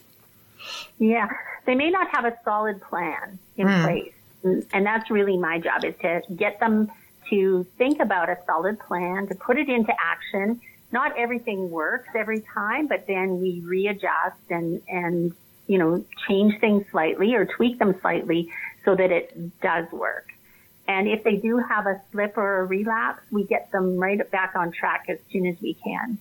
Yeah. 0.98 1.28
They 1.66 1.74
may 1.74 1.90
not 1.90 2.08
have 2.14 2.24
a 2.24 2.36
solid 2.44 2.80
plan 2.82 3.38
in 3.56 3.66
mm. 3.66 3.82
place 3.82 4.12
Mm-hmm. 4.44 4.60
and 4.72 4.86
that's 4.86 5.10
really 5.10 5.36
my 5.36 5.58
job 5.58 5.84
is 5.84 5.94
to 6.00 6.22
get 6.36 6.60
them 6.60 6.90
to 7.30 7.64
think 7.76 8.00
about 8.00 8.28
a 8.28 8.38
solid 8.46 8.78
plan, 8.78 9.26
to 9.26 9.34
put 9.34 9.58
it 9.58 9.68
into 9.68 9.92
action. 10.02 10.60
Not 10.92 11.18
everything 11.18 11.70
works 11.70 12.08
every 12.14 12.40
time, 12.40 12.86
but 12.86 13.06
then 13.06 13.40
we 13.40 13.60
readjust 13.64 14.40
and, 14.48 14.80
and, 14.88 15.34
you 15.66 15.76
know, 15.76 16.04
change 16.26 16.58
things 16.60 16.86
slightly 16.90 17.34
or 17.34 17.44
tweak 17.44 17.78
them 17.78 17.94
slightly 18.00 18.50
so 18.84 18.94
that 18.94 19.10
it 19.10 19.60
does 19.60 19.90
work. 19.92 20.28
And 20.86 21.06
if 21.06 21.22
they 21.22 21.36
do 21.36 21.58
have 21.58 21.86
a 21.86 22.00
slip 22.10 22.38
or 22.38 22.60
a 22.60 22.64
relapse, 22.64 23.22
we 23.30 23.44
get 23.44 23.70
them 23.72 23.98
right 23.98 24.18
back 24.30 24.54
on 24.56 24.72
track 24.72 25.06
as 25.08 25.18
soon 25.30 25.46
as 25.46 25.60
we 25.60 25.74
can. 25.74 26.16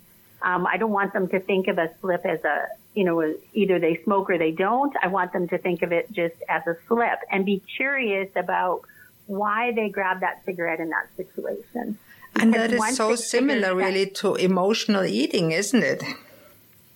Um, 0.48 0.66
I 0.66 0.78
don't 0.78 0.92
want 0.92 1.12
them 1.12 1.28
to 1.28 1.42
think 1.42 1.68
of 1.68 1.78
a 1.78 1.90
slip 2.00 2.26
as 2.26 2.42
a, 2.46 2.68
you 2.94 3.04
know, 3.04 3.36
either 3.54 3.80
they 3.80 4.00
smoke 4.06 4.30
or 4.30 4.38
they 4.38 4.52
don't. 4.52 4.96
I 5.04 5.08
want 5.08 5.34
them 5.34 5.46
to 5.50 5.58
think 5.58 5.82
of 5.82 5.92
it 5.92 6.10
just 6.14 6.36
as 6.48 6.66
a 6.66 6.78
slip 6.88 7.20
and 7.30 7.46
be 7.46 7.62
curious 7.76 8.30
about 8.34 8.84
why 9.26 9.74
they 9.74 9.90
grab 9.90 10.22
that 10.22 10.46
cigarette 10.46 10.80
in 10.80 10.90
that 10.92 11.08
situation. 11.18 11.98
And 12.40 12.54
that 12.54 12.72
is 12.72 12.96
so 12.96 13.16
similar, 13.16 13.76
really, 13.76 14.06
to 14.22 14.36
emotional 14.36 15.04
eating, 15.04 15.52
isn't 15.52 15.84
it? 15.84 16.02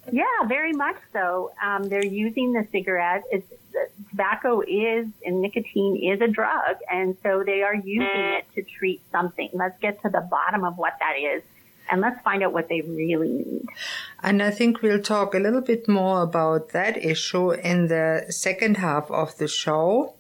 Yeah, 0.10 0.24
very 0.48 0.72
much 0.72 0.98
so. 1.12 1.52
Um, 1.62 1.90
they're 1.90 2.06
using 2.06 2.54
the 2.54 2.66
cigarette. 2.72 3.24
It's, 3.32 3.52
tobacco 4.12 4.62
is 4.62 5.08
and 5.26 5.42
nicotine 5.42 5.98
is 5.98 6.22
a 6.22 6.28
drug, 6.28 6.78
and 6.90 7.18
so 7.22 7.44
they 7.46 7.64
are 7.64 7.76
using 7.76 8.24
it 8.38 8.46
to 8.56 8.64
treat 8.64 9.02
something. 9.12 9.50
Let's 9.52 9.78
get 9.80 10.02
to 10.04 10.10
the 10.10 10.22
bottom 10.22 10.64
of 10.64 10.78
what 10.78 10.94
that 11.00 11.18
is 11.18 11.44
and 11.92 12.02
let's 12.02 12.22
find 12.22 12.42
out 12.42 12.54
what 12.54 12.70
they 12.70 12.82
really 12.82 13.30
need. 13.30 13.66
And 14.24 14.42
I 14.42 14.50
think 14.50 14.82
we'll 14.82 15.02
talk 15.02 15.36
a 15.36 15.40
little 15.40 15.62
bit 15.62 15.88
more 15.88 16.24
about 16.24 16.70
that 16.70 16.98
issue 17.04 17.52
in 17.52 17.88
the 17.88 18.26
second 18.30 18.78
half 18.78 19.12
of 19.12 19.38
the 19.38 19.48
show. 19.48 20.16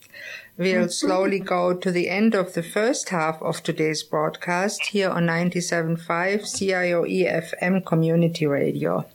We'll 0.58 0.90
slowly 1.04 1.40
go 1.40 1.74
to 1.74 1.92
the 1.92 2.10
end 2.10 2.36
of 2.36 2.54
the 2.54 2.62
first 2.62 3.10
half 3.10 3.42
of 3.42 3.63
today's 3.63 4.04
broadcast 4.04 4.88
here 4.88 5.10
on 5.10 5.25
97.5 5.25 5.98
CIOE 6.42 7.51
FM 7.51 7.86
Community 7.86 8.46
Radio. 8.46 9.06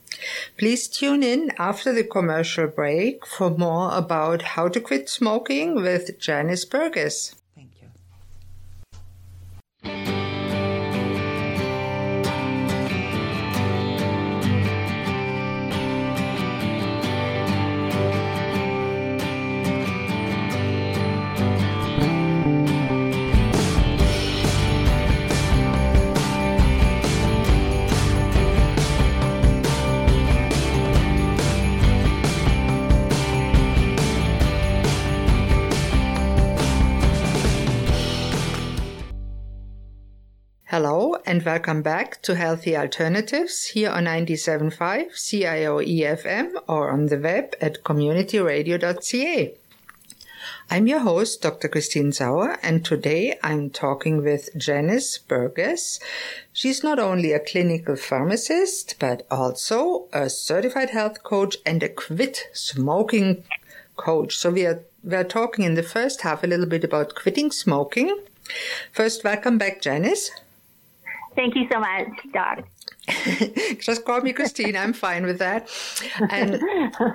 Please 0.57 0.89
tune 0.89 1.23
in 1.23 1.53
after 1.59 1.93
the 1.93 2.05
commercial 2.05 2.67
break 2.67 3.27
for 3.27 3.51
more 3.51 3.95
about 3.95 4.41
how 4.43 4.67
to 4.69 4.81
quit 4.81 5.11
smoking 5.11 5.75
with 5.75 6.19
Janice 6.19 6.65
Burgess. 6.65 7.35
Hello 40.71 41.15
and 41.25 41.45
welcome 41.45 41.81
back 41.81 42.21
to 42.23 42.35
Healthy 42.35 42.77
Alternatives 42.77 43.67
here 43.67 43.89
on 43.89 44.07
97.5 44.07 45.13
CIOE 45.13 46.01
FM 46.01 46.61
or 46.67 46.91
on 46.91 47.07
the 47.07 47.21
web 47.21 47.55
at 47.61 47.85
communityradio.ca. 47.85 49.55
I'm 50.69 50.89
your 50.89 50.99
host, 50.99 51.41
Dr. 51.41 51.69
Christine 51.69 52.11
Sauer, 52.11 52.59
and 52.65 52.85
today 52.85 53.39
I'm 53.45 53.71
talking 53.71 54.25
with 54.25 54.49
Janice 54.57 55.19
Burgess. 55.19 56.01
She's 56.53 56.83
not 56.83 56.99
only 56.99 57.31
a 57.31 57.39
clinical 57.39 57.95
pharmacist, 57.95 58.97
but 58.99 59.25
also 59.31 60.09
a 60.13 60.29
certified 60.29 60.91
health 60.91 61.23
coach 61.23 61.59
and 61.65 61.81
a 61.85 61.89
quit 61.89 62.49
smoking 62.53 63.45
coach. 63.95 64.37
So 64.37 64.51
we 64.51 64.67
are, 64.67 64.83
we 65.05 65.15
are 65.15 65.23
talking 65.23 65.65
in 65.65 65.75
the 65.75 65.85
first 65.85 66.23
half 66.23 66.43
a 66.43 66.49
little 66.49 66.67
bit 66.67 66.83
about 66.83 67.15
quitting 67.15 67.53
smoking. 67.53 68.19
First, 68.91 69.23
welcome 69.23 69.59
back, 69.59 69.81
Janice. 69.81 70.33
Thank 71.37 71.55
you 71.55 71.69
so 71.71 71.79
much, 71.79 72.09
Doc. 72.33 72.67
Just 73.79 74.05
call 74.05 74.21
me 74.23 74.33
Christine. 74.33 74.77
I'm 74.77 74.93
fine 74.93 75.25
with 75.25 75.39
that. 75.39 75.69
And 76.31 76.61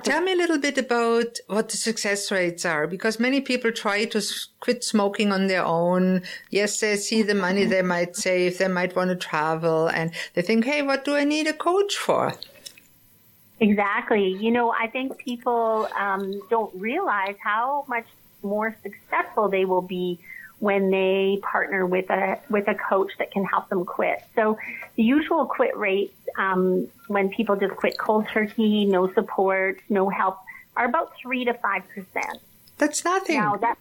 tell 0.04 0.22
me 0.22 0.32
a 0.32 0.36
little 0.36 0.58
bit 0.58 0.78
about 0.78 1.38
what 1.48 1.68
the 1.68 1.76
success 1.76 2.30
rates 2.30 2.64
are, 2.64 2.86
because 2.86 3.18
many 3.18 3.40
people 3.40 3.72
try 3.72 4.04
to 4.06 4.22
quit 4.60 4.84
smoking 4.84 5.32
on 5.32 5.48
their 5.48 5.64
own. 5.64 6.22
Yes, 6.50 6.80
they 6.80 6.96
see 6.96 7.22
the 7.22 7.34
money 7.34 7.64
they 7.64 7.82
might 7.82 8.16
save, 8.16 8.58
they 8.58 8.68
might 8.68 8.96
want 8.96 9.10
to 9.10 9.16
travel, 9.16 9.88
and 9.88 10.12
they 10.34 10.42
think, 10.42 10.64
hey, 10.64 10.82
what 10.82 11.04
do 11.04 11.14
I 11.16 11.24
need 11.24 11.48
a 11.48 11.52
coach 11.52 11.96
for? 11.96 12.32
Exactly. 13.60 14.28
You 14.28 14.52
know, 14.52 14.70
I 14.72 14.86
think 14.86 15.18
people 15.18 15.88
um, 15.98 16.40
don't 16.48 16.74
realize 16.74 17.36
how 17.42 17.84
much 17.88 18.06
more 18.42 18.74
successful 18.82 19.48
they 19.48 19.64
will 19.64 19.82
be 19.82 20.18
when 20.62 20.92
they 20.92 21.40
partner 21.42 21.84
with 21.84 22.08
a 22.08 22.38
with 22.48 22.68
a 22.68 22.74
coach 22.76 23.10
that 23.18 23.32
can 23.32 23.44
help 23.44 23.68
them 23.68 23.84
quit. 23.84 24.22
So 24.36 24.56
the 24.94 25.02
usual 25.02 25.44
quit 25.44 25.76
rates 25.76 26.14
um, 26.38 26.86
when 27.08 27.30
people 27.30 27.56
just 27.56 27.74
quit 27.74 27.98
cold 27.98 28.28
turkey, 28.28 28.84
no 28.84 29.12
support, 29.12 29.80
no 29.88 30.08
help, 30.08 30.38
are 30.76 30.84
about 30.84 31.14
three 31.20 31.44
to 31.46 31.54
five 31.54 31.82
percent. 31.88 32.38
That's 32.78 33.04
nothing. 33.04 33.38
Now 33.38 33.56
that 33.56 33.76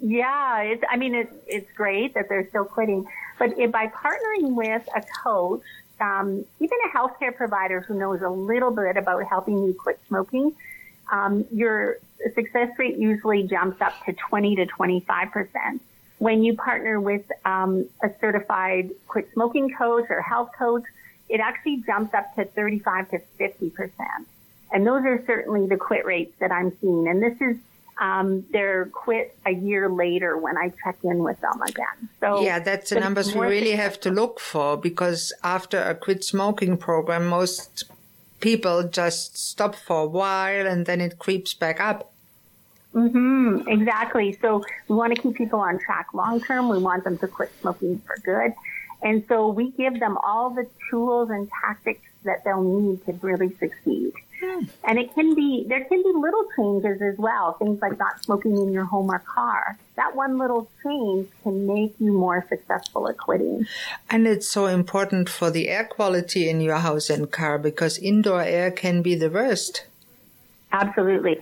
yeah, 0.00 0.62
it's, 0.62 0.82
I 0.90 0.96
mean 0.96 1.14
it's 1.14 1.32
it's 1.46 1.72
great 1.76 2.14
that 2.14 2.28
they're 2.28 2.48
still 2.48 2.64
quitting, 2.64 3.06
but 3.38 3.56
if 3.56 3.70
by 3.70 3.86
partnering 3.86 4.56
with 4.56 4.88
a 4.96 5.04
coach, 5.22 5.62
um, 6.00 6.44
even 6.58 6.78
a 6.84 6.98
healthcare 6.98 7.32
provider 7.32 7.82
who 7.82 7.94
knows 7.94 8.22
a 8.22 8.28
little 8.28 8.72
bit 8.72 8.96
about 8.96 9.22
helping 9.22 9.62
you 9.62 9.72
quit 9.72 10.00
smoking, 10.08 10.52
um, 11.12 11.44
your 11.52 11.98
success 12.34 12.76
rate 12.76 12.96
usually 12.96 13.44
jumps 13.44 13.80
up 13.80 13.94
to 14.04 14.12
20 14.12 14.56
to 14.56 14.66
25 14.66 15.30
percent 15.30 15.80
when 16.18 16.42
you 16.42 16.56
partner 16.56 17.00
with 17.00 17.24
um, 17.44 17.88
a 18.02 18.10
certified 18.20 18.90
quit 19.06 19.28
smoking 19.32 19.72
coach 19.74 20.06
or 20.10 20.20
health 20.20 20.50
coach, 20.58 20.84
it 21.28 21.40
actually 21.40 21.82
jumps 21.86 22.14
up 22.14 22.34
to 22.34 22.44
35 22.44 23.10
to 23.10 23.18
50 23.18 23.70
percent. 23.70 24.28
And 24.72 24.86
those 24.86 25.04
are 25.04 25.22
certainly 25.26 25.66
the 25.66 25.76
quit 25.76 26.04
rates 26.04 26.34
that 26.40 26.52
I'm 26.52 26.76
seeing. 26.80 27.08
And 27.08 27.22
this 27.22 27.40
is 27.40 27.56
um, 27.98 28.44
they're 28.50 28.86
quit 28.86 29.36
a 29.44 29.50
year 29.50 29.88
later 29.88 30.36
when 30.36 30.56
I 30.56 30.72
check 30.84 30.98
in 31.02 31.18
with 31.18 31.40
them 31.40 31.60
again. 31.62 32.08
So 32.20 32.42
yeah, 32.42 32.60
that's 32.60 32.90
the 32.90 33.00
numbers 33.00 33.34
we 33.34 33.46
really 33.46 33.72
have 33.72 33.98
to 34.00 34.10
look 34.10 34.40
for 34.40 34.76
because 34.76 35.32
after 35.42 35.82
a 35.82 35.94
quit 35.94 36.22
smoking 36.22 36.76
program, 36.76 37.26
most 37.26 37.84
people 38.40 38.84
just 38.84 39.36
stop 39.36 39.74
for 39.74 40.02
a 40.02 40.06
while 40.06 40.66
and 40.66 40.86
then 40.86 41.00
it 41.00 41.18
creeps 41.18 41.54
back 41.54 41.80
up. 41.80 42.12
Mm-hmm, 42.94 43.68
exactly. 43.68 44.38
So 44.40 44.64
we 44.88 44.96
want 44.96 45.14
to 45.14 45.20
keep 45.20 45.34
people 45.34 45.60
on 45.60 45.78
track 45.78 46.14
long 46.14 46.40
term. 46.40 46.68
We 46.68 46.78
want 46.78 47.04
them 47.04 47.18
to 47.18 47.28
quit 47.28 47.52
smoking 47.60 47.98
for 48.06 48.16
good. 48.24 48.54
And 49.02 49.24
so 49.28 49.48
we 49.48 49.70
give 49.70 50.00
them 50.00 50.18
all 50.24 50.50
the 50.50 50.66
tools 50.90 51.30
and 51.30 51.48
tactics 51.64 52.08
that 52.24 52.44
they'll 52.44 52.62
need 52.62 53.04
to 53.06 53.12
really 53.22 53.54
succeed. 53.56 54.12
Hmm. 54.40 54.64
And 54.84 54.98
it 54.98 55.14
can 55.14 55.34
be, 55.34 55.64
there 55.68 55.84
can 55.84 56.02
be 56.02 56.12
little 56.14 56.46
changes 56.56 57.02
as 57.02 57.18
well. 57.18 57.54
Things 57.54 57.80
like 57.82 57.98
not 57.98 58.22
smoking 58.22 58.56
in 58.56 58.72
your 58.72 58.84
home 58.84 59.10
or 59.10 59.18
car. 59.18 59.76
That 59.96 60.14
one 60.14 60.38
little 60.38 60.70
change 60.82 61.28
can 61.42 61.66
make 61.66 61.94
you 61.98 62.12
more 62.12 62.44
successful 62.48 63.08
at 63.08 63.18
quitting. 63.18 63.66
And 64.08 64.26
it's 64.26 64.48
so 64.48 64.66
important 64.66 65.28
for 65.28 65.50
the 65.50 65.68
air 65.68 65.84
quality 65.84 66.48
in 66.48 66.60
your 66.60 66.76
house 66.76 67.10
and 67.10 67.30
car 67.30 67.58
because 67.58 67.98
indoor 67.98 68.42
air 68.42 68.70
can 68.70 69.02
be 69.02 69.14
the 69.14 69.30
worst. 69.30 69.86
Absolutely. 70.70 71.38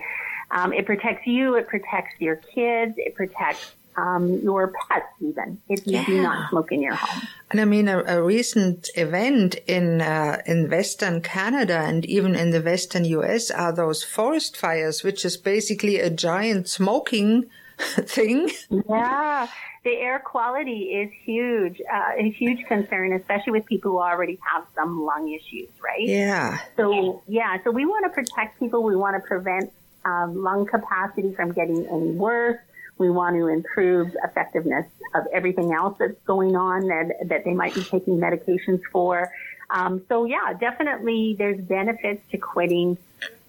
Um, 0.57 0.73
it 0.73 0.85
protects 0.85 1.27
you. 1.27 1.55
It 1.55 1.67
protects 1.67 2.19
your 2.19 2.37
kids. 2.37 2.95
It 2.97 3.13
protects 3.15 3.73
um, 3.95 4.39
your 4.39 4.73
pets 4.89 5.07
even 5.19 5.59
if 5.69 5.85
you 5.87 5.93
yeah. 5.93 6.05
do 6.05 6.21
not 6.21 6.49
smoke 6.49 6.71
in 6.71 6.81
your 6.81 6.93
home. 6.95 7.27
And 7.51 7.59
I 7.59 7.65
mean, 7.65 7.87
a, 7.87 8.03
a 8.03 8.21
recent 8.21 8.89
event 8.95 9.55
in 9.67 10.01
uh, 10.01 10.41
in 10.45 10.69
Western 10.69 11.21
Canada 11.21 11.79
and 11.79 12.05
even 12.05 12.35
in 12.35 12.51
the 12.51 12.61
Western 12.61 13.05
U.S. 13.05 13.49
are 13.51 13.73
those 13.73 14.03
forest 14.03 14.55
fires, 14.55 15.03
which 15.03 15.25
is 15.25 15.37
basically 15.37 15.99
a 15.99 16.09
giant 16.09 16.67
smoking 16.69 17.45
thing. 17.79 18.49
Yeah, 18.69 19.47
the 19.83 19.91
air 19.91 20.19
quality 20.19 20.91
is 21.01 21.11
huge, 21.23 21.81
uh, 21.81 22.11
a 22.19 22.29
huge 22.31 22.65
concern, 22.67 23.13
especially 23.13 23.53
with 23.53 23.65
people 23.65 23.91
who 23.91 23.99
already 23.99 24.37
have 24.51 24.65
some 24.75 25.01
lung 25.01 25.29
issues, 25.29 25.69
right? 25.83 26.07
Yeah. 26.07 26.59
So 26.75 27.23
yeah, 27.27 27.57
so 27.63 27.71
we 27.71 27.85
want 27.85 28.05
to 28.05 28.09
protect 28.09 28.59
people. 28.59 28.83
We 28.83 28.95
want 28.95 29.15
to 29.15 29.27
prevent 29.27 29.71
um, 30.07 30.41
lung 30.41 30.65
capacity 30.65 31.33
from 31.33 31.51
getting 31.51 31.85
any 31.87 32.11
worse. 32.11 32.59
We 32.97 33.09
want 33.11 33.35
to 33.35 33.47
improve 33.47 34.15
effectiveness 34.23 34.85
of 35.13 35.25
everything 35.31 35.73
else 35.73 35.97
that's 35.99 36.19
going 36.25 36.55
on 36.55 36.87
that, 36.87 37.27
that 37.29 37.43
they 37.43 37.53
might 37.53 37.75
be 37.75 37.83
taking 37.83 38.17
medications 38.17 38.81
for. 38.91 39.31
Um, 39.69 40.01
so 40.07 40.25
yeah, 40.25 40.53
definitely 40.59 41.35
there's 41.37 41.59
benefits 41.61 42.21
to 42.31 42.37
quitting. 42.37 42.97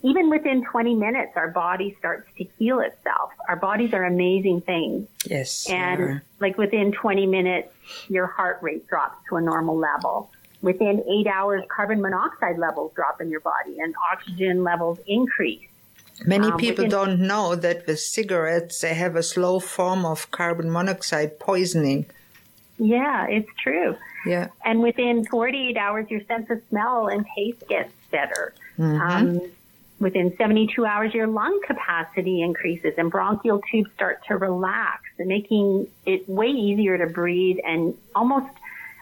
Even 0.03 0.31
within 0.31 0.65
20 0.65 0.95
minutes, 0.95 1.33
our 1.37 1.49
body 1.49 1.97
starts 1.99 2.29
to 2.37 2.45
heal 2.59 2.81
itself. 2.81 3.33
Our 3.49 3.57
bodies 3.57 3.93
are 3.95 4.05
amazing 4.05 4.61
things. 4.62 5.09
Yes. 5.25 5.69
And 5.69 6.21
like 6.41 6.59
within 6.59 6.93
20 6.93 7.27
minutes, 7.27 7.73
your 8.09 8.27
heart 8.27 8.59
rate 8.61 8.87
drops 8.87 9.17
to 9.29 9.37
a 9.37 9.41
normal 9.41 9.77
level. 9.77 10.31
Within 10.61 11.05
eight 11.09 11.27
hours, 11.27 11.62
carbon 11.69 12.00
monoxide 12.00 12.59
levels 12.59 12.93
drop 12.95 13.21
in 13.21 13.31
your 13.31 13.41
body 13.41 13.79
and 13.79 13.95
oxygen 14.12 14.65
levels 14.65 14.99
increase. 15.07 15.68
Many 16.25 16.49
um, 16.49 16.59
people 16.59 16.89
don't 16.89 17.21
know 17.21 17.55
that 17.55 17.87
with 17.87 18.01
cigarettes 18.01 18.81
they 18.81 18.95
have 18.95 19.17
a 19.17 19.23
slow 19.23 19.61
form 19.61 20.05
of 20.05 20.31
carbon 20.31 20.71
monoxide 20.71 21.39
poisoning. 21.39 22.07
Yeah, 22.79 23.27
it's 23.27 23.51
true. 23.63 23.97
Yeah. 24.27 24.49
And 24.65 24.83
within 24.83 25.25
48 25.27 25.77
hours, 25.77 26.11
your 26.11 26.23
sense 26.25 26.51
of 26.51 26.61
smell 26.69 27.09
and 27.09 27.25
taste 27.37 27.67
gets 27.69 27.93
better. 28.11 28.55
Mm-hmm. 28.79 29.01
Um, 29.01 29.41
within 30.01 30.37
72 30.37 30.85
hours, 30.85 31.15
your 31.15 31.27
lung 31.27 31.61
capacity 31.67 32.43
increases 32.43 32.95
and 32.99 33.11
bronchial 33.11 33.61
tubes 33.71 33.91
start 33.95 34.25
to 34.27 34.37
relax, 34.37 35.03
making 35.19 35.89
it 36.07 36.29
way 36.29 36.49
easier 36.49 36.99
to 36.99 37.07
breathe 37.07 37.59
and 37.65 37.97
almost 38.15 38.53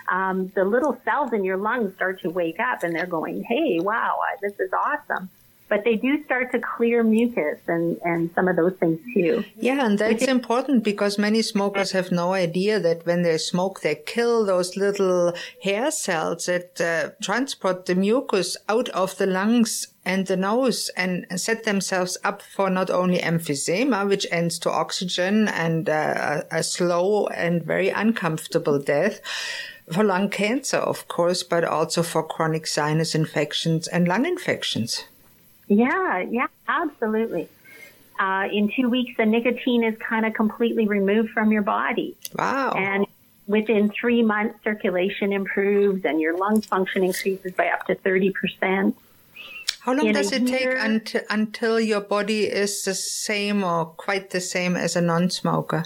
um, 0.09 0.53
the 0.55 0.65
little 0.65 0.99
cells 1.05 1.33
in 1.33 1.45
your 1.45 1.57
lungs 1.57 1.95
start 1.95 2.21
to 2.23 2.31
wake 2.31 2.61
up 2.61 2.83
and 2.83 2.95
they're 2.95 3.07
going, 3.07 3.43
hey, 3.43 3.81
wow, 3.81 4.19
this 4.41 4.53
is 4.61 4.71
awesome 4.73 5.29
but 5.69 5.85
they 5.85 5.97
do 5.97 6.23
start 6.25 6.53
to 6.53 6.61
clear 6.61 7.03
mucus 7.03 7.59
and, 7.67 7.99
and 8.05 8.31
some 8.35 8.47
of 8.49 8.57
those 8.57 8.75
things 8.75 9.01
too. 9.13 9.45
Yeah, 9.57 9.85
and 9.85 9.99
that's 9.99 10.25
important 10.25 10.85
because 10.85 11.19
many 11.19 11.43
smokers 11.43 11.91
have 11.93 12.13
no 12.13 12.33
idea 12.33 12.79
that 12.81 13.05
when 13.05 13.23
they 13.23 13.39
smoke, 13.39 13.81
they 13.81 13.97
kill 13.97 14.47
those 14.47 14.77
little 14.77 15.33
hair 15.63 15.91
cells 15.91 16.47
that 16.47 16.81
uh, 16.81 17.11
transport 17.23 17.87
the 17.87 17.95
mucus 17.95 18.57
out 18.69 18.89
of 18.91 19.17
the 19.19 19.27
lungs 19.27 19.89
and 20.05 20.29
the 20.29 20.37
nose 20.37 20.89
and 20.97 21.27
set 21.35 21.65
themselves 21.65 22.17
up 22.23 22.41
for 22.41 22.71
not 22.71 22.89
only 22.91 23.19
emphysema, 23.19 24.09
which 24.09 24.27
ends 24.31 24.59
to 24.61 24.71
oxygen 24.71 25.49
and 25.49 25.89
uh, 25.89 26.43
a 26.53 26.63
slow 26.63 27.27
and 27.29 27.65
very 27.65 27.89
uncomfortable 27.89 28.79
death, 28.79 29.21
for 29.93 30.05
lung 30.05 30.29
cancer, 30.29 30.79
of 30.79 31.09
course, 31.09 31.43
but 31.43 31.65
also 31.65 32.03
for 32.03 32.23
chronic 32.23 32.67
sinus 32.67 33.15
infections 33.15 33.89
and 33.89 34.07
lung 34.07 34.27
infections. 34.27 35.05
Yeah, 35.69 36.21
yeah, 36.21 36.47
absolutely. 36.69 37.49
Uh, 38.19 38.49
in 38.51 38.71
two 38.75 38.89
weeks, 38.89 39.17
the 39.17 39.27
nicotine 39.27 39.85
is 39.85 39.97
kind 39.99 40.25
of 40.25 40.35
completely 40.35 40.87
removed 40.87 41.31
from 41.31 41.53
your 41.53 41.63
body. 41.63 42.17
Wow. 42.35 42.73
And 42.73 43.07
within 43.47 43.91
three 43.91 44.23
months, 44.23 44.63
circulation 44.65 45.33
improves 45.33 46.05
and 46.05 46.21
your 46.21 46.37
lung 46.37 46.63
function 46.63 47.03
increases 47.03 47.53
by 47.53 47.69
up 47.69 47.87
to 47.87 47.95
30%. 47.95 48.95
How 49.81 49.93
long 49.93 50.07
in 50.07 50.15
does 50.15 50.33
it 50.33 50.43
year, 50.43 50.75
take 50.75 50.85
until, 50.85 51.21
until 51.31 51.79
your 51.79 52.01
body 52.01 52.45
is 52.45 52.85
the 52.85 52.95
same 52.95 53.63
or 53.63 53.87
quite 53.87 54.31
the 54.31 54.41
same 54.41 54.77
as 54.77 54.97
a 54.97 55.01
non-smoker? 55.01 55.85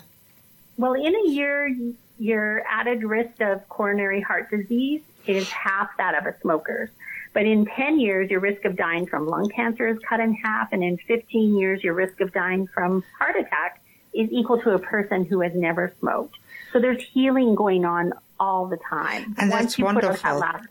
Well, 0.78 0.94
in 0.94 1.14
a 1.14 1.28
year, 1.28 1.76
your 2.18 2.62
added 2.66 3.02
risk 3.02 3.40
of 3.40 3.68
coronary 3.68 4.20
heart 4.22 4.50
disease 4.50 5.02
is 5.26 5.48
half 5.50 5.88
that 5.98 6.14
of 6.14 6.26
a 6.26 6.38
smoker's. 6.40 6.90
But 7.32 7.44
in 7.44 7.66
10 7.66 8.00
years, 8.00 8.30
your 8.30 8.40
risk 8.40 8.64
of 8.64 8.76
dying 8.76 9.06
from 9.06 9.26
lung 9.26 9.48
cancer 9.48 9.86
is 9.86 9.98
cut 10.08 10.20
in 10.20 10.34
half. 10.34 10.72
And 10.72 10.82
in 10.82 10.96
15 10.98 11.56
years, 11.56 11.82
your 11.84 11.94
risk 11.94 12.20
of 12.20 12.32
dying 12.32 12.66
from 12.66 13.04
heart 13.18 13.36
attack 13.36 13.80
is 14.12 14.28
equal 14.32 14.60
to 14.62 14.70
a 14.70 14.78
person 14.78 15.24
who 15.24 15.40
has 15.40 15.52
never 15.54 15.92
smoked. 16.00 16.36
So 16.72 16.80
there's 16.80 17.02
healing 17.02 17.54
going 17.54 17.84
on 17.84 18.12
all 18.40 18.66
the 18.66 18.78
time. 18.78 19.34
And 19.38 19.50
that's 19.50 19.78
wonderful. 19.78 20.40
That 20.40 20.66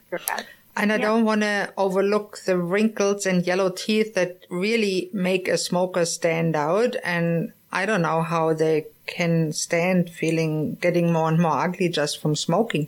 and 0.76 0.92
I 0.92 0.96
yeah. 0.96 1.02
don't 1.02 1.26
want 1.26 1.42
to 1.42 1.74
overlook 1.78 2.40
the 2.46 2.58
wrinkles 2.58 3.26
and 3.26 3.46
yellow 3.46 3.70
teeth 3.70 4.14
that 4.16 4.46
really 4.50 5.10
make 5.14 5.48
a 5.48 5.58
smoker 5.58 6.06
stand 6.06 6.56
out. 6.56 6.96
And 7.04 7.52
I 7.72 7.86
don't 7.86 8.02
know 8.02 8.22
how 8.22 8.54
they 8.54 8.86
can 9.06 9.52
stand 9.54 10.10
feeling 10.10 10.76
getting 10.76 11.12
more 11.12 11.28
and 11.30 11.40
more 11.40 11.60
ugly 11.60 11.90
just 11.90 12.22
from 12.22 12.36
smoking. 12.36 12.88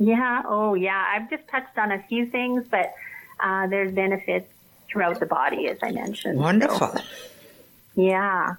Yeah. 0.00 0.42
Oh, 0.46 0.74
yeah. 0.74 1.04
I've 1.14 1.30
just 1.30 1.46
touched 1.46 1.78
on 1.78 1.92
a 1.92 2.02
few 2.08 2.26
things, 2.26 2.66
but 2.68 2.92
uh, 3.38 3.68
there's 3.68 3.92
benefits 3.92 4.50
throughout 4.88 5.20
the 5.20 5.26
body, 5.26 5.68
as 5.68 5.78
I 5.82 5.92
mentioned. 5.92 6.38
Wonderful. 6.38 6.88
So, 6.88 7.02
yeah. 7.94 8.54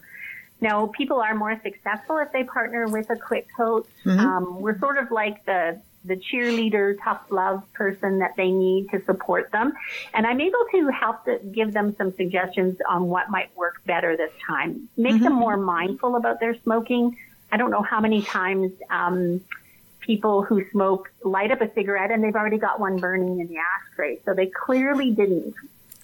Now, 0.62 0.86
people 0.96 1.20
are 1.20 1.34
more 1.34 1.60
successful 1.64 2.20
if 2.20 2.32
they 2.32 2.44
partner 2.44 2.88
with 2.88 3.10
a 3.10 3.16
quit 3.16 3.48
coach. 3.58 3.88
Mm-hmm. 4.06 4.20
Um, 4.20 4.62
we're 4.62 4.80
sort 4.80 4.98
of 4.98 5.12
like 5.12 5.44
the 5.46 5.82
the 6.04 6.16
cheerleader, 6.16 6.98
tough 7.04 7.22
love 7.30 7.62
person 7.74 8.20
that 8.20 8.36
they 8.36 8.50
need 8.50 8.90
to 8.90 9.04
support 9.06 9.52
them. 9.52 9.72
And 10.16 10.26
I'm 10.26 10.42
able 10.42 10.66
to 10.72 10.88
help 10.88 11.26
to 11.26 11.40
give 11.52 11.74
them 11.74 11.96
some 11.96 12.12
suggestions 12.16 12.80
on 12.90 13.08
what 13.08 13.30
might 13.30 13.56
work 13.56 13.82
better 13.86 14.18
this 14.18 14.32
time. 14.48 14.90
Make 14.98 15.16
mm-hmm. 15.16 15.26
them 15.26 15.34
more 15.34 15.58
mindful 15.58 16.16
about 16.16 16.40
their 16.40 16.56
smoking. 16.64 17.18
I 17.52 17.58
don't 17.58 17.70
know 17.70 17.84
how 17.84 18.00
many 18.00 18.24
times 18.24 18.72
um, 18.90 19.42
people 20.02 20.44
who 20.44 20.66
smoke 20.72 21.12
light 21.24 21.52
up 21.52 21.62
a 21.62 21.74
cigarette 21.74 22.12
and 22.12 22.24
they've 22.24 22.36
already 22.36 22.58
got 22.58 22.80
one 22.80 22.98
burning 22.98 23.40
in 23.40 23.48
the 23.48 23.58
ashtray. 23.58 24.20
So 24.26 24.34
they 24.34 24.48
clearly 24.48 25.12
didn't 25.12 25.56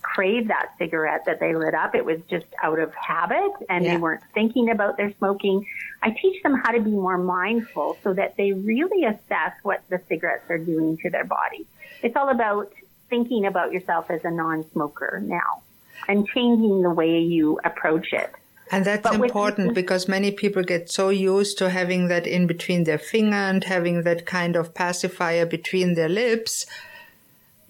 crave 0.01 0.47
that 0.47 0.69
cigarette 0.77 1.25
that 1.25 1.39
they 1.39 1.53
lit 1.53 1.73
up. 1.73 1.93
It 1.93 2.05
was 2.05 2.19
just 2.29 2.45
out 2.63 2.79
of 2.79 2.93
habit 2.95 3.51
and 3.69 3.83
yeah. 3.83 3.93
they 3.93 3.97
weren't 3.97 4.23
thinking 4.33 4.69
about 4.69 4.97
their 4.97 5.13
smoking. 5.17 5.65
I 6.01 6.11
teach 6.11 6.41
them 6.43 6.55
how 6.55 6.71
to 6.71 6.79
be 6.79 6.91
more 6.91 7.17
mindful 7.17 7.97
so 8.03 8.13
that 8.13 8.37
they 8.37 8.53
really 8.53 9.05
assess 9.05 9.53
what 9.63 9.81
the 9.89 9.99
cigarettes 10.07 10.49
are 10.49 10.57
doing 10.57 10.97
to 10.97 11.09
their 11.09 11.25
body. 11.25 11.65
It's 12.01 12.15
all 12.15 12.29
about 12.29 12.71
thinking 13.09 13.45
about 13.45 13.71
yourself 13.71 14.09
as 14.09 14.23
a 14.23 14.31
non-smoker 14.31 15.21
now 15.23 15.63
and 16.07 16.27
changing 16.27 16.81
the 16.81 16.91
way 16.91 17.19
you 17.19 17.59
approach 17.63 18.13
it. 18.13 18.31
And 18.71 18.85
that's 18.85 19.03
but 19.03 19.15
important 19.15 19.73
because 19.73 20.07
many 20.07 20.31
people 20.31 20.63
get 20.63 20.91
so 20.91 21.09
used 21.09 21.57
to 21.59 21.69
having 21.69 22.07
that 22.09 22.27
in 22.27 22.47
between 22.47 22.83
their 22.83 22.97
finger 22.97 23.35
and 23.35 23.63
having 23.63 24.03
that 24.03 24.25
kind 24.25 24.55
of 24.55 24.73
pacifier 24.73 25.45
between 25.45 25.95
their 25.95 26.09
lips. 26.09 26.65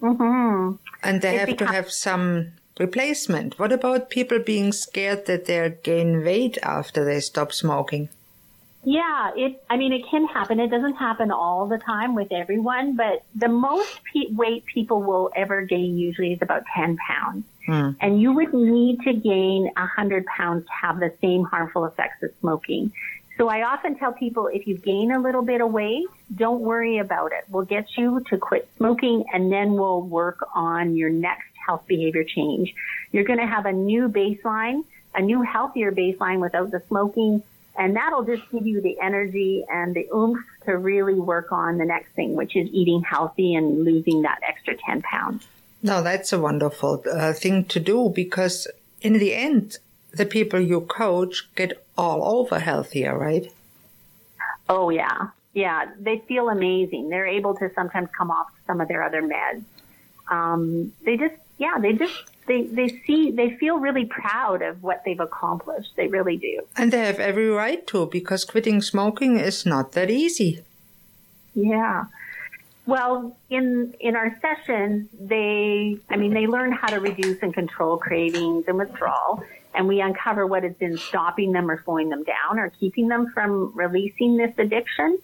Mm-hmm. 0.02 0.76
And 1.02 1.22
they 1.22 1.36
it 1.36 1.38
have 1.38 1.48
becomes- 1.48 1.70
to 1.70 1.74
have 1.74 1.90
some 1.90 2.52
replacement. 2.78 3.58
What 3.58 3.72
about 3.72 4.10
people 4.10 4.38
being 4.38 4.72
scared 4.72 5.26
that 5.26 5.46
they'll 5.46 5.70
gain 5.70 6.24
weight 6.24 6.58
after 6.62 7.04
they 7.04 7.20
stop 7.20 7.52
smoking? 7.52 8.08
Yeah, 8.84 9.32
it. 9.36 9.62
I 9.68 9.76
mean, 9.76 9.92
it 9.92 10.06
can 10.08 10.26
happen. 10.26 10.60
It 10.60 10.70
doesn't 10.70 10.94
happen 10.94 11.30
all 11.30 11.66
the 11.66 11.78
time 11.78 12.14
with 12.14 12.32
everyone, 12.32 12.96
but 12.96 13.22
the 13.34 13.48
most 13.48 14.00
pe- 14.04 14.32
weight 14.32 14.64
people 14.66 15.02
will 15.02 15.30
ever 15.34 15.62
gain 15.62 15.98
usually 15.98 16.32
is 16.32 16.42
about 16.42 16.62
ten 16.74 16.96
pounds. 16.96 17.44
Mm. 17.66 17.96
And 18.00 18.20
you 18.20 18.32
would 18.32 18.54
need 18.54 19.02
to 19.02 19.12
gain 19.12 19.70
a 19.76 19.80
100 19.80 20.24
pounds 20.24 20.64
to 20.64 20.72
have 20.72 21.00
the 21.00 21.12
same 21.20 21.44
harmful 21.44 21.84
effects 21.84 22.22
as 22.22 22.30
smoking. 22.40 22.92
So 23.36 23.48
I 23.48 23.62
often 23.62 23.96
tell 23.96 24.12
people 24.12 24.48
if 24.48 24.66
you 24.66 24.76
gain 24.76 25.12
a 25.12 25.20
little 25.20 25.42
bit 25.42 25.60
of 25.60 25.70
weight, 25.70 26.06
don't 26.34 26.60
worry 26.60 26.98
about 26.98 27.32
it. 27.32 27.44
We'll 27.48 27.66
get 27.66 27.96
you 27.96 28.20
to 28.30 28.38
quit 28.38 28.68
smoking 28.78 29.26
and 29.32 29.52
then 29.52 29.74
we'll 29.74 30.02
work 30.02 30.44
on 30.54 30.96
your 30.96 31.10
next 31.10 31.50
health 31.64 31.84
behavior 31.86 32.24
change. 32.24 32.74
You're 33.12 33.24
going 33.24 33.38
to 33.38 33.46
have 33.46 33.66
a 33.66 33.72
new 33.72 34.08
baseline, 34.08 34.82
a 35.14 35.20
new 35.20 35.42
healthier 35.42 35.92
baseline 35.92 36.40
without 36.40 36.72
the 36.72 36.82
smoking, 36.88 37.42
and 37.78 37.94
that'll 37.94 38.24
just 38.24 38.42
give 38.50 38.66
you 38.66 38.80
the 38.80 38.98
energy 39.00 39.64
and 39.70 39.94
the 39.94 40.08
oomph 40.12 40.44
to 40.66 40.76
really 40.76 41.14
work 41.14 41.52
on 41.52 41.78
the 41.78 41.84
next 41.84 42.12
thing, 42.14 42.34
which 42.34 42.56
is 42.56 42.68
eating 42.72 43.02
healthy 43.02 43.54
and 43.54 43.84
losing 43.84 44.22
that 44.22 44.40
extra 44.46 44.76
10 44.76 45.02
pounds. 45.02 45.46
No, 45.80 46.02
that's 46.02 46.32
a 46.32 46.40
wonderful 46.40 47.04
uh, 47.10 47.32
thing 47.32 47.64
to 47.66 47.78
do 47.78 48.12
because 48.12 48.66
in 49.00 49.14
the 49.14 49.32
end, 49.32 49.78
the 50.12 50.26
people 50.26 50.58
you 50.58 50.80
coach 50.80 51.48
get 51.54 51.86
all 51.96 52.40
over 52.40 52.58
healthier, 52.58 53.16
right? 53.16 53.50
Oh, 54.68 54.90
yeah. 54.90 55.28
Yeah. 55.54 55.92
They 56.00 56.18
feel 56.26 56.48
amazing. 56.48 57.10
They're 57.10 57.28
able 57.28 57.54
to 57.58 57.70
sometimes 57.74 58.08
come 58.16 58.32
off 58.32 58.48
some 58.66 58.80
of 58.80 58.88
their 58.88 59.04
other 59.04 59.22
meds. 59.22 59.62
Um, 60.28 60.92
they 61.04 61.16
just, 61.16 61.34
yeah, 61.58 61.78
they 61.80 61.92
just, 61.92 62.24
they, 62.48 62.62
they 62.62 62.88
see, 63.06 63.30
they 63.30 63.56
feel 63.56 63.78
really 63.78 64.06
proud 64.06 64.62
of 64.62 64.82
what 64.82 65.02
they've 65.04 65.20
accomplished. 65.20 65.90
They 65.96 66.08
really 66.08 66.36
do. 66.36 66.62
And 66.76 66.92
they 66.92 67.00
have 67.00 67.20
every 67.20 67.48
right 67.48 67.86
to 67.88 68.06
because 68.06 68.44
quitting 68.44 68.82
smoking 68.82 69.38
is 69.38 69.64
not 69.64 69.92
that 69.92 70.10
easy. 70.10 70.64
Yeah. 71.54 72.06
Well, 72.86 73.36
in 73.50 73.94
in 74.00 74.16
our 74.16 74.34
sessions, 74.40 75.08
they, 75.20 75.98
I 76.08 76.16
mean, 76.16 76.32
they 76.32 76.46
learn 76.46 76.72
how 76.72 76.88
to 76.88 77.00
reduce 77.00 77.42
and 77.42 77.52
control 77.52 77.98
cravings 77.98 78.64
and 78.66 78.78
withdrawal, 78.78 79.44
and 79.74 79.86
we 79.86 80.00
uncover 80.00 80.46
what 80.46 80.62
has 80.62 80.72
been 80.74 80.96
stopping 80.96 81.52
them 81.52 81.70
or 81.70 81.82
slowing 81.84 82.08
them 82.08 82.24
down 82.24 82.58
or 82.58 82.70
keeping 82.80 83.08
them 83.08 83.30
from 83.34 83.76
releasing 83.76 84.38
this 84.38 84.54
addiction. 84.56 85.18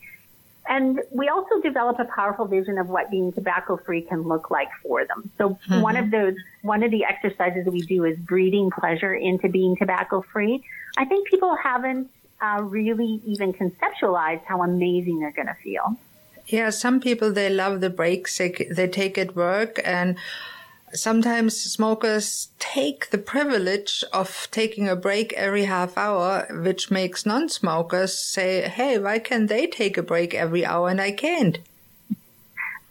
And 0.66 1.00
we 1.11 1.29
also 1.29 1.61
develop 1.61 1.98
a 1.98 2.07
powerful 2.07 2.46
vision 2.46 2.79
of 2.79 2.88
what 2.88 3.11
being 3.11 3.33
tobacco 3.33 3.77
free 3.77 4.03
can 4.03 4.22
look 4.22 4.50
like 4.50 4.68
for 4.83 5.05
them. 5.05 5.31
So 5.37 5.50
mm-hmm. 5.50 5.81
one 5.83 5.96
of 5.96 6.11
those, 6.11 6.35
one 6.62 6.83
of 6.83 6.90
the 6.90 7.05
exercises 7.05 7.66
we 7.66 7.83
do 7.83 8.05
is 8.05 8.18
breathing 8.18 8.70
pleasure 8.70 9.14
into 9.14 9.48
being 9.48 9.77
tobacco 9.77 10.22
free. 10.33 10.64
I 10.96 11.05
think 11.05 11.29
people 11.29 11.55
haven't 11.55 12.11
uh, 12.40 12.62
really 12.62 13.20
even 13.27 13.53
conceptualized 13.53 14.44
how 14.44 14.62
amazing 14.62 15.20
they're 15.20 15.33
going 15.33 15.48
to 15.48 15.57
feel. 15.62 15.98
Yeah, 16.46 16.70
some 16.70 17.00
people 17.00 17.33
they 17.33 17.48
love 17.48 17.81
the 17.81 17.90
breaks 17.90 18.37
they, 18.37 18.50
they 18.70 18.87
take 18.87 19.16
at 19.16 19.35
work 19.35 19.81
and 19.85 20.16
sometimes 20.95 21.61
smokers 21.61 22.49
take 22.59 23.11
the 23.11 23.19
privilege 23.19 24.05
of 24.13 24.49
taking 24.51 24.89
a 24.89 24.97
break 24.97 25.33
every 25.35 25.65
half 25.65 25.99
hour, 25.99 26.47
which 26.51 26.91
makes 26.91 27.27
non-smokers 27.27 28.17
say, 28.17 28.69
Hey, 28.69 28.99
why 28.99 29.19
can 29.19 29.47
they 29.47 29.67
take 29.67 29.99
a 29.99 30.03
break 30.03 30.35
every 30.35 30.65
hour 30.65 30.89
and 30.89 31.01
I 31.01 31.13
can't? 31.13 31.59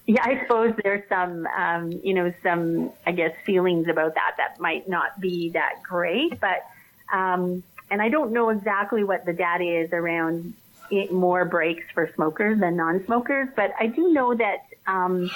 Yeah, 0.05 0.21
I 0.23 0.41
suppose 0.41 0.73
there's 0.83 1.07
some, 1.07 1.47
um, 1.47 1.91
you 2.03 2.13
know, 2.13 2.33
some, 2.43 2.91
I 3.07 3.13
guess, 3.13 3.33
feelings 3.45 3.87
about 3.87 4.15
that 4.15 4.33
that 4.37 4.59
might 4.59 4.89
not 4.89 5.19
be 5.19 5.51
that 5.51 5.81
great, 5.81 6.39
but, 6.41 6.65
um, 7.13 7.63
and 7.89 8.01
I 8.01 8.09
don't 8.09 8.33
know 8.33 8.49
exactly 8.49 9.05
what 9.05 9.25
the 9.25 9.31
data 9.31 9.63
is 9.63 9.93
around 9.93 10.53
more 11.09 11.45
breaks 11.45 11.85
for 11.93 12.11
smokers 12.15 12.59
than 12.59 12.75
non-smokers, 12.75 13.49
but 13.55 13.71
I 13.79 13.87
do 13.87 14.11
know 14.11 14.35
that 14.35 14.65
um, 14.87 15.31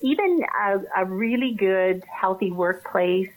even 0.00 0.42
a, 0.60 1.02
a, 1.02 1.04
really 1.04 1.54
good, 1.54 2.04
healthy 2.04 2.50
workplace 2.50 3.30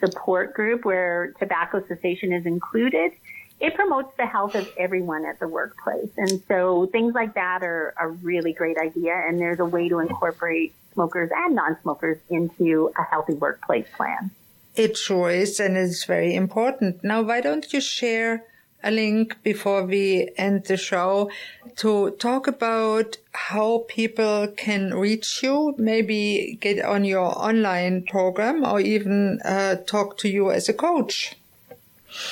support 0.00 0.54
group 0.54 0.84
where 0.84 1.34
tobacco 1.38 1.84
cessation 1.86 2.32
is 2.32 2.46
included, 2.46 3.12
it 3.60 3.74
promotes 3.74 4.16
the 4.16 4.26
health 4.26 4.54
of 4.54 4.70
everyone 4.78 5.24
at 5.24 5.40
the 5.40 5.48
workplace. 5.48 6.10
And 6.16 6.42
so 6.46 6.86
things 6.86 7.14
like 7.14 7.34
that 7.34 7.62
are 7.62 7.94
a 8.00 8.08
really 8.08 8.52
great 8.52 8.78
idea. 8.78 9.14
And 9.14 9.40
there's 9.40 9.58
a 9.58 9.64
way 9.64 9.88
to 9.88 9.98
incorporate 9.98 10.74
smokers 10.94 11.30
and 11.34 11.54
non-smokers 11.54 12.18
into 12.30 12.92
a 12.96 13.02
healthy 13.02 13.34
workplace 13.34 13.86
plan. 13.96 14.30
It 14.76 14.96
sure 14.96 15.30
is, 15.30 15.58
and 15.58 15.76
it's 15.76 16.04
very 16.04 16.34
important. 16.34 17.02
Now, 17.02 17.22
why 17.22 17.40
don't 17.40 17.72
you 17.72 17.80
share 17.80 18.44
a 18.82 18.90
link 18.90 19.40
before 19.42 19.84
we 19.84 20.30
end 20.36 20.64
the 20.64 20.76
show 20.76 21.30
to 21.76 22.10
talk 22.12 22.46
about 22.46 23.16
how 23.32 23.84
people 23.88 24.48
can 24.56 24.94
reach 24.94 25.42
you, 25.42 25.74
maybe 25.78 26.56
get 26.60 26.84
on 26.84 27.04
your 27.04 27.36
online 27.38 28.04
program 28.04 28.64
or 28.64 28.80
even 28.80 29.40
uh, 29.44 29.74
talk 29.86 30.16
to 30.18 30.28
you 30.28 30.50
as 30.50 30.68
a 30.68 30.74
coach. 30.74 31.34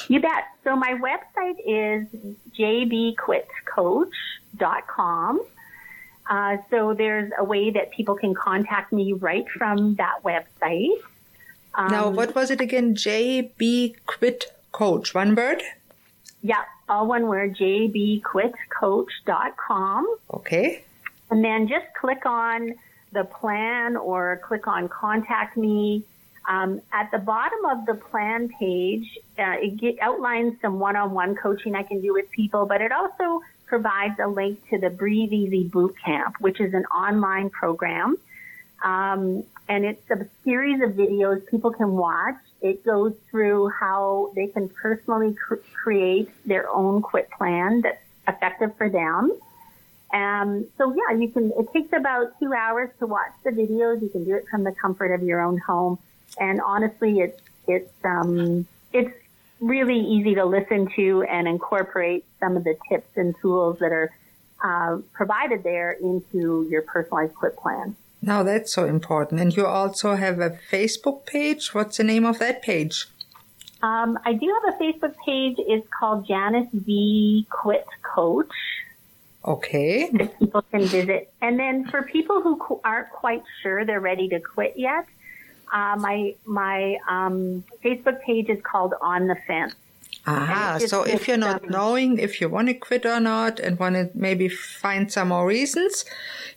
You 0.09 0.19
bet. 0.21 0.45
So 0.65 0.75
my 0.75 0.95
website 0.95 1.61
is 1.65 2.09
jbquitcoach.com. 2.59 5.47
Uh, 6.29 6.57
so 6.71 6.93
there's 6.93 7.31
a 7.39 7.45
way 7.45 7.71
that 7.71 7.93
people 7.93 8.17
can 8.17 8.35
contact 8.35 8.93
me 8.93 9.13
right 9.13 9.49
from 9.49 9.95
that 9.95 10.25
website. 10.25 10.91
Um, 11.75 11.91
now, 11.91 12.09
what 12.09 12.35
was 12.35 12.51
it 12.51 12.61
again? 12.61 12.97
JB 12.97 13.95
Quit 14.07 14.53
Coach, 14.73 15.15
one 15.15 15.37
word? 15.37 15.63
Yeah, 16.43 16.63
all 16.89 17.07
one 17.07 17.27
word, 17.27 17.57
jbquitcoach.com. 17.57 20.17
Okay. 20.35 20.83
And 21.31 21.45
then 21.45 21.69
just 21.69 21.87
click 22.01 22.25
on 22.25 22.75
the 23.13 23.25
plan 23.25 23.97
or 23.97 24.41
click 24.45 24.67
on 24.67 24.89
contact 24.89 25.57
me. 25.57 26.05
Um, 26.49 26.81
at 26.93 27.11
the 27.11 27.19
bottom 27.19 27.65
of 27.65 27.87
the 27.87 27.95
plan 27.95 28.49
page, 28.49 29.19
uh, 29.39 29.57
it 29.59 29.79
get, 29.79 29.99
outlines 30.01 30.55
some 30.63 30.79
one-on-one 30.79 31.35
coaching 31.35 31.75
I 31.75 31.83
can 31.83 32.01
do 32.01 32.13
with 32.13 32.31
people, 32.31 32.67
but 32.67 32.81
it 32.81 32.93
also 32.93 33.43
provides 33.67 34.21
a 34.21 34.29
link 34.29 34.61
to 34.71 34.79
the 34.79 34.91
Breathe 34.91 35.33
Easy 35.33 35.65
Boot 35.65 35.97
Camp, 36.05 36.37
which 36.39 36.61
is 36.61 36.73
an 36.73 36.85
online 36.87 37.51
program. 37.51 38.17
Um, 38.85 39.43
and 39.69 39.85
it's 39.85 40.09
a 40.11 40.27
series 40.45 40.81
of 40.83 40.91
videos 40.91 41.47
people 41.49 41.73
can 41.73 41.93
watch 41.93 42.37
it 42.61 42.85
goes 42.85 43.15
through 43.31 43.69
how 43.69 44.33
they 44.35 44.47
can 44.47 44.69
personally 44.69 45.35
cr- 45.35 45.57
create 45.73 46.31
their 46.47 46.69
own 46.71 47.03
quit 47.03 47.31
plan 47.31 47.83
that's 47.83 48.03
effective 48.27 48.77
for 48.77 48.89
them. 48.89 49.33
Um, 50.13 50.67
so 50.79 50.95
yeah, 50.95 51.17
you 51.17 51.29
can, 51.29 51.53
it 51.59 51.73
takes 51.73 51.93
about 51.93 52.39
two 52.41 52.53
hours 52.53 52.91
to 53.01 53.07
watch 53.07 53.33
the 53.45 53.51
videos. 53.51 54.01
You 54.03 54.09
can 54.09 54.25
do 54.25 54.35
it 54.35 54.47
from 54.51 54.65
the 54.65 54.73
comfort 54.73 55.13
of 55.13 55.23
your 55.23 55.41
own 55.41 55.59
home. 55.59 55.99
And 56.39 56.61
honestly, 56.61 57.21
it's, 57.21 57.41
it's, 57.67 58.05
um, 58.05 58.67
it's 58.93 59.15
really 59.61 60.01
easy 60.01 60.35
to 60.37 60.45
listen 60.45 60.89
to 60.97 61.23
and 61.25 61.49
incorporate 61.49 62.25
some 62.41 62.57
of 62.57 62.65
the 62.65 62.77
tips 62.89 63.17
and 63.17 63.35
tools 63.41 63.79
that 63.81 63.93
are, 63.93 64.13
uh, 64.63 64.99
provided 65.13 65.63
there 65.63 65.93
into 65.93 66.67
your 66.71 66.83
personalized 66.83 67.35
quit 67.35 67.57
plan. 67.57 67.95
Now 68.27 68.43
that's 68.43 68.73
so 68.73 68.85
important. 68.85 69.41
And 69.41 69.57
you 69.57 69.65
also 69.65 70.17
have 70.17 70.41
a 70.41 70.59
Facebook 70.71 71.25
page. 71.27 71.73
What's 71.73 71.97
the 71.97 72.05
name 72.05 72.27
of 72.27 72.41
that 72.41 72.61
page? 72.61 73.07
Um, 73.83 74.19
I 74.25 74.33
do 74.33 74.53
have 74.57 74.75
a 74.75 74.83
Facebook 74.83 75.15
page. 75.25 75.57
It's 75.59 75.87
called 75.97 76.27
Janice 76.27 76.69
V 76.73 77.47
Quit 77.49 77.87
Coach. 78.03 78.51
Okay. 79.45 80.11
That 80.13 80.37
people 80.41 80.63
can 80.63 80.87
visit. 80.87 81.33
And 81.41 81.57
then 81.57 81.87
for 81.89 82.03
people 82.03 82.43
who 82.43 82.81
aren't 82.85 83.11
quite 83.11 83.45
sure 83.63 83.85
they're 83.85 84.01
ready 84.01 84.29
to 84.31 84.41
quit 84.41 84.75
yet, 84.77 85.07
uh, 85.73 85.95
my 85.97 86.35
my 86.45 86.97
um, 87.09 87.63
Facebook 87.85 88.21
page 88.23 88.49
is 88.49 88.61
called 88.63 88.95
On 89.01 89.29
the 89.29 89.37
Fence. 89.47 89.77
Aha. 90.27 90.79
So 90.85 91.05
if 91.05 91.29
you're 91.29 91.37
not 91.37 91.71
knowing 91.71 92.19
if 92.19 92.41
you 92.41 92.49
want 92.49 92.67
to 92.69 92.75
quit 92.75 93.07
or 93.07 93.21
not 93.21 93.61
and 93.61 93.79
want 93.79 93.95
to 93.95 94.11
maybe 94.13 94.49
find 94.49 95.11
some 95.11 95.29
more 95.29 95.47
reasons, 95.47 96.05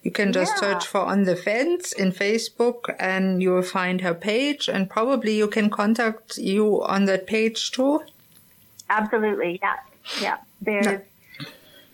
you 0.01 0.09
can 0.09 0.33
just 0.33 0.53
yeah. 0.55 0.59
search 0.61 0.87
for 0.87 1.01
On 1.01 1.23
the 1.23 1.35
Fence 1.35 1.93
in 1.93 2.11
Facebook 2.11 2.95
and 2.99 3.43
you 3.43 3.51
will 3.51 3.61
find 3.61 4.01
her 4.01 4.15
page 4.15 4.67
and 4.67 4.89
probably 4.89 5.37
you 5.37 5.47
can 5.47 5.69
contact 5.69 6.37
you 6.37 6.81
on 6.83 7.05
that 7.05 7.27
page 7.27 7.71
too. 7.71 8.01
Absolutely. 8.89 9.59
Yeah. 9.61 9.75
Yeah. 10.19 10.37
There's, 10.61 10.85
no. 10.85 11.01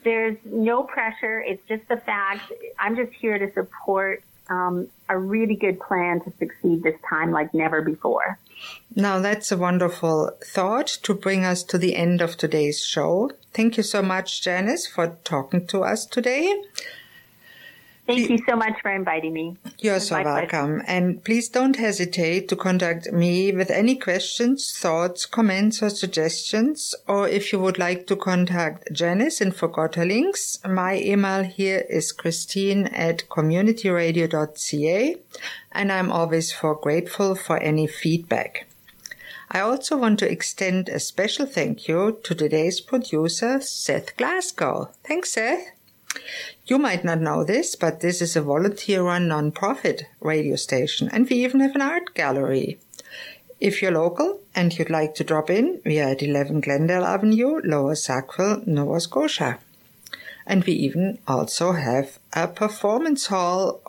there's 0.05 0.37
no 0.45 0.83
pressure. 0.83 1.41
It's 1.41 1.67
just 1.67 1.85
the 1.89 1.97
fact 1.97 2.53
I'm 2.79 2.95
just 2.95 3.11
here 3.11 3.37
to 3.37 3.51
support 3.51 4.23
um, 4.49 4.87
a 5.09 5.17
really 5.17 5.55
good 5.55 5.79
plan 5.81 6.21
to 6.21 6.31
succeed 6.39 6.83
this 6.83 6.95
time 7.09 7.31
like 7.31 7.53
never 7.53 7.81
before. 7.81 8.39
Now 8.95 9.19
that's 9.19 9.51
a 9.51 9.57
wonderful 9.57 10.31
thought 10.43 10.87
to 11.03 11.13
bring 11.13 11.43
us 11.43 11.63
to 11.63 11.77
the 11.77 11.95
end 11.95 12.21
of 12.21 12.37
today's 12.37 12.85
show. 12.85 13.31
Thank 13.53 13.77
you 13.77 13.83
so 13.83 14.01
much, 14.01 14.41
Janice, 14.41 14.87
for 14.87 15.17
talking 15.23 15.67
to 15.67 15.83
us 15.83 16.05
today. 16.05 16.61
Thank 18.07 18.29
you 18.29 18.37
so 18.47 18.55
much 18.55 18.79
for 18.81 18.91
inviting 18.91 19.33
me. 19.33 19.57
You're 19.79 19.99
so 19.99 20.21
welcome. 20.21 20.79
Pleasure. 20.79 20.85
And 20.87 21.23
please 21.23 21.49
don't 21.49 21.75
hesitate 21.75 22.47
to 22.49 22.55
contact 22.55 23.11
me 23.11 23.51
with 23.51 23.71
any 23.71 23.95
questions, 23.95 24.77
thoughts, 24.77 25.25
comments, 25.25 25.81
or 25.81 25.89
suggestions. 25.89 26.93
Or 27.07 27.27
if 27.27 27.51
you 27.51 27.59
would 27.59 27.79
like 27.79 28.05
to 28.07 28.15
contact 28.15 28.93
Janice 28.93 29.41
and 29.41 29.55
forgot 29.55 29.95
her 29.95 30.05
links, 30.05 30.59
my 30.63 30.99
email 30.99 31.43
here 31.43 31.83
is 31.89 32.11
christine 32.11 32.87
at 32.87 33.27
communityradio.ca. 33.27 35.17
And 35.71 35.91
I'm 35.91 36.11
always 36.11 36.51
for 36.51 36.75
grateful 36.75 37.33
for 37.33 37.57
any 37.57 37.87
feedback. 37.87 38.67
I 39.49 39.61
also 39.61 39.97
want 39.97 40.19
to 40.19 40.31
extend 40.31 40.89
a 40.89 40.99
special 40.99 41.45
thank 41.45 41.87
you 41.87 42.19
to 42.23 42.35
today's 42.35 42.81
producer, 42.81 43.61
Seth 43.61 44.15
Glasgow. 44.17 44.89
Thanks, 45.03 45.31
Seth. 45.33 45.74
You 46.65 46.77
might 46.77 47.03
not 47.03 47.21
know 47.21 47.43
this, 47.43 47.75
but 47.75 47.99
this 47.99 48.21
is 48.21 48.35
a 48.35 48.41
volunteer 48.41 49.03
run 49.03 49.27
non-profit 49.27 50.03
radio 50.19 50.55
station 50.55 51.09
and 51.11 51.29
we 51.29 51.37
even 51.37 51.59
have 51.59 51.75
an 51.75 51.81
art 51.81 52.13
gallery. 52.13 52.79
If 53.59 53.81
you're 53.81 53.91
local 53.91 54.41
and 54.55 54.77
you'd 54.77 54.89
like 54.89 55.15
to 55.15 55.23
drop 55.23 55.49
in, 55.49 55.81
we 55.85 55.99
are 55.99 56.09
at 56.09 56.21
11 56.21 56.61
Glendale 56.61 57.05
Avenue, 57.05 57.61
Lower 57.63 57.95
Sackville, 57.95 58.63
Nova 58.65 58.99
Scotia. 58.99 59.59
And 60.45 60.63
we 60.63 60.73
even 60.73 61.19
also 61.27 61.71
have 61.71 62.19
a 62.33 62.47
performance 62.47 63.27
hall, 63.27 63.81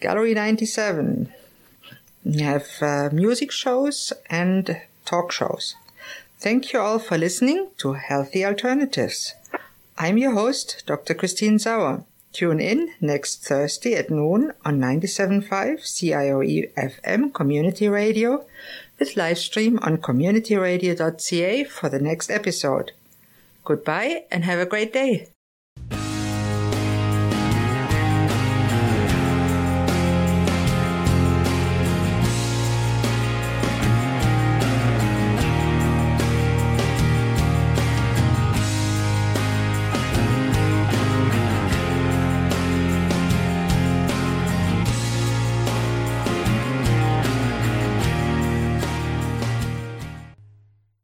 Gallery 0.00 0.34
97. 0.34 1.32
We 2.24 2.40
have 2.40 2.66
uh, 2.80 3.10
music 3.12 3.52
shows 3.52 4.12
and 4.28 4.80
talk 5.04 5.30
shows. 5.30 5.76
Thank 6.38 6.72
you 6.72 6.80
all 6.80 6.98
for 6.98 7.16
listening 7.16 7.68
to 7.78 7.94
Healthy 7.94 8.44
Alternatives. 8.44 9.34
I'm 9.98 10.18
your 10.18 10.32
host, 10.32 10.82
Dr. 10.86 11.14
Christine 11.14 11.58
Sauer. 11.58 12.04
Tune 12.32 12.60
in 12.60 12.90
next 13.00 13.46
Thursday 13.46 13.94
at 13.94 14.10
noon 14.10 14.52
on 14.62 14.78
97.5 14.78 15.48
CIOE 15.80 16.70
FM 16.74 17.32
Community 17.32 17.88
Radio 17.88 18.44
with 18.98 19.16
live 19.16 19.38
stream 19.38 19.78
on 19.80 19.96
communityradio.ca 19.96 21.64
for 21.64 21.88
the 21.88 21.98
next 21.98 22.30
episode. 22.30 22.92
Goodbye 23.64 24.24
and 24.30 24.44
have 24.44 24.58
a 24.58 24.66
great 24.66 24.92
day. 24.92 25.28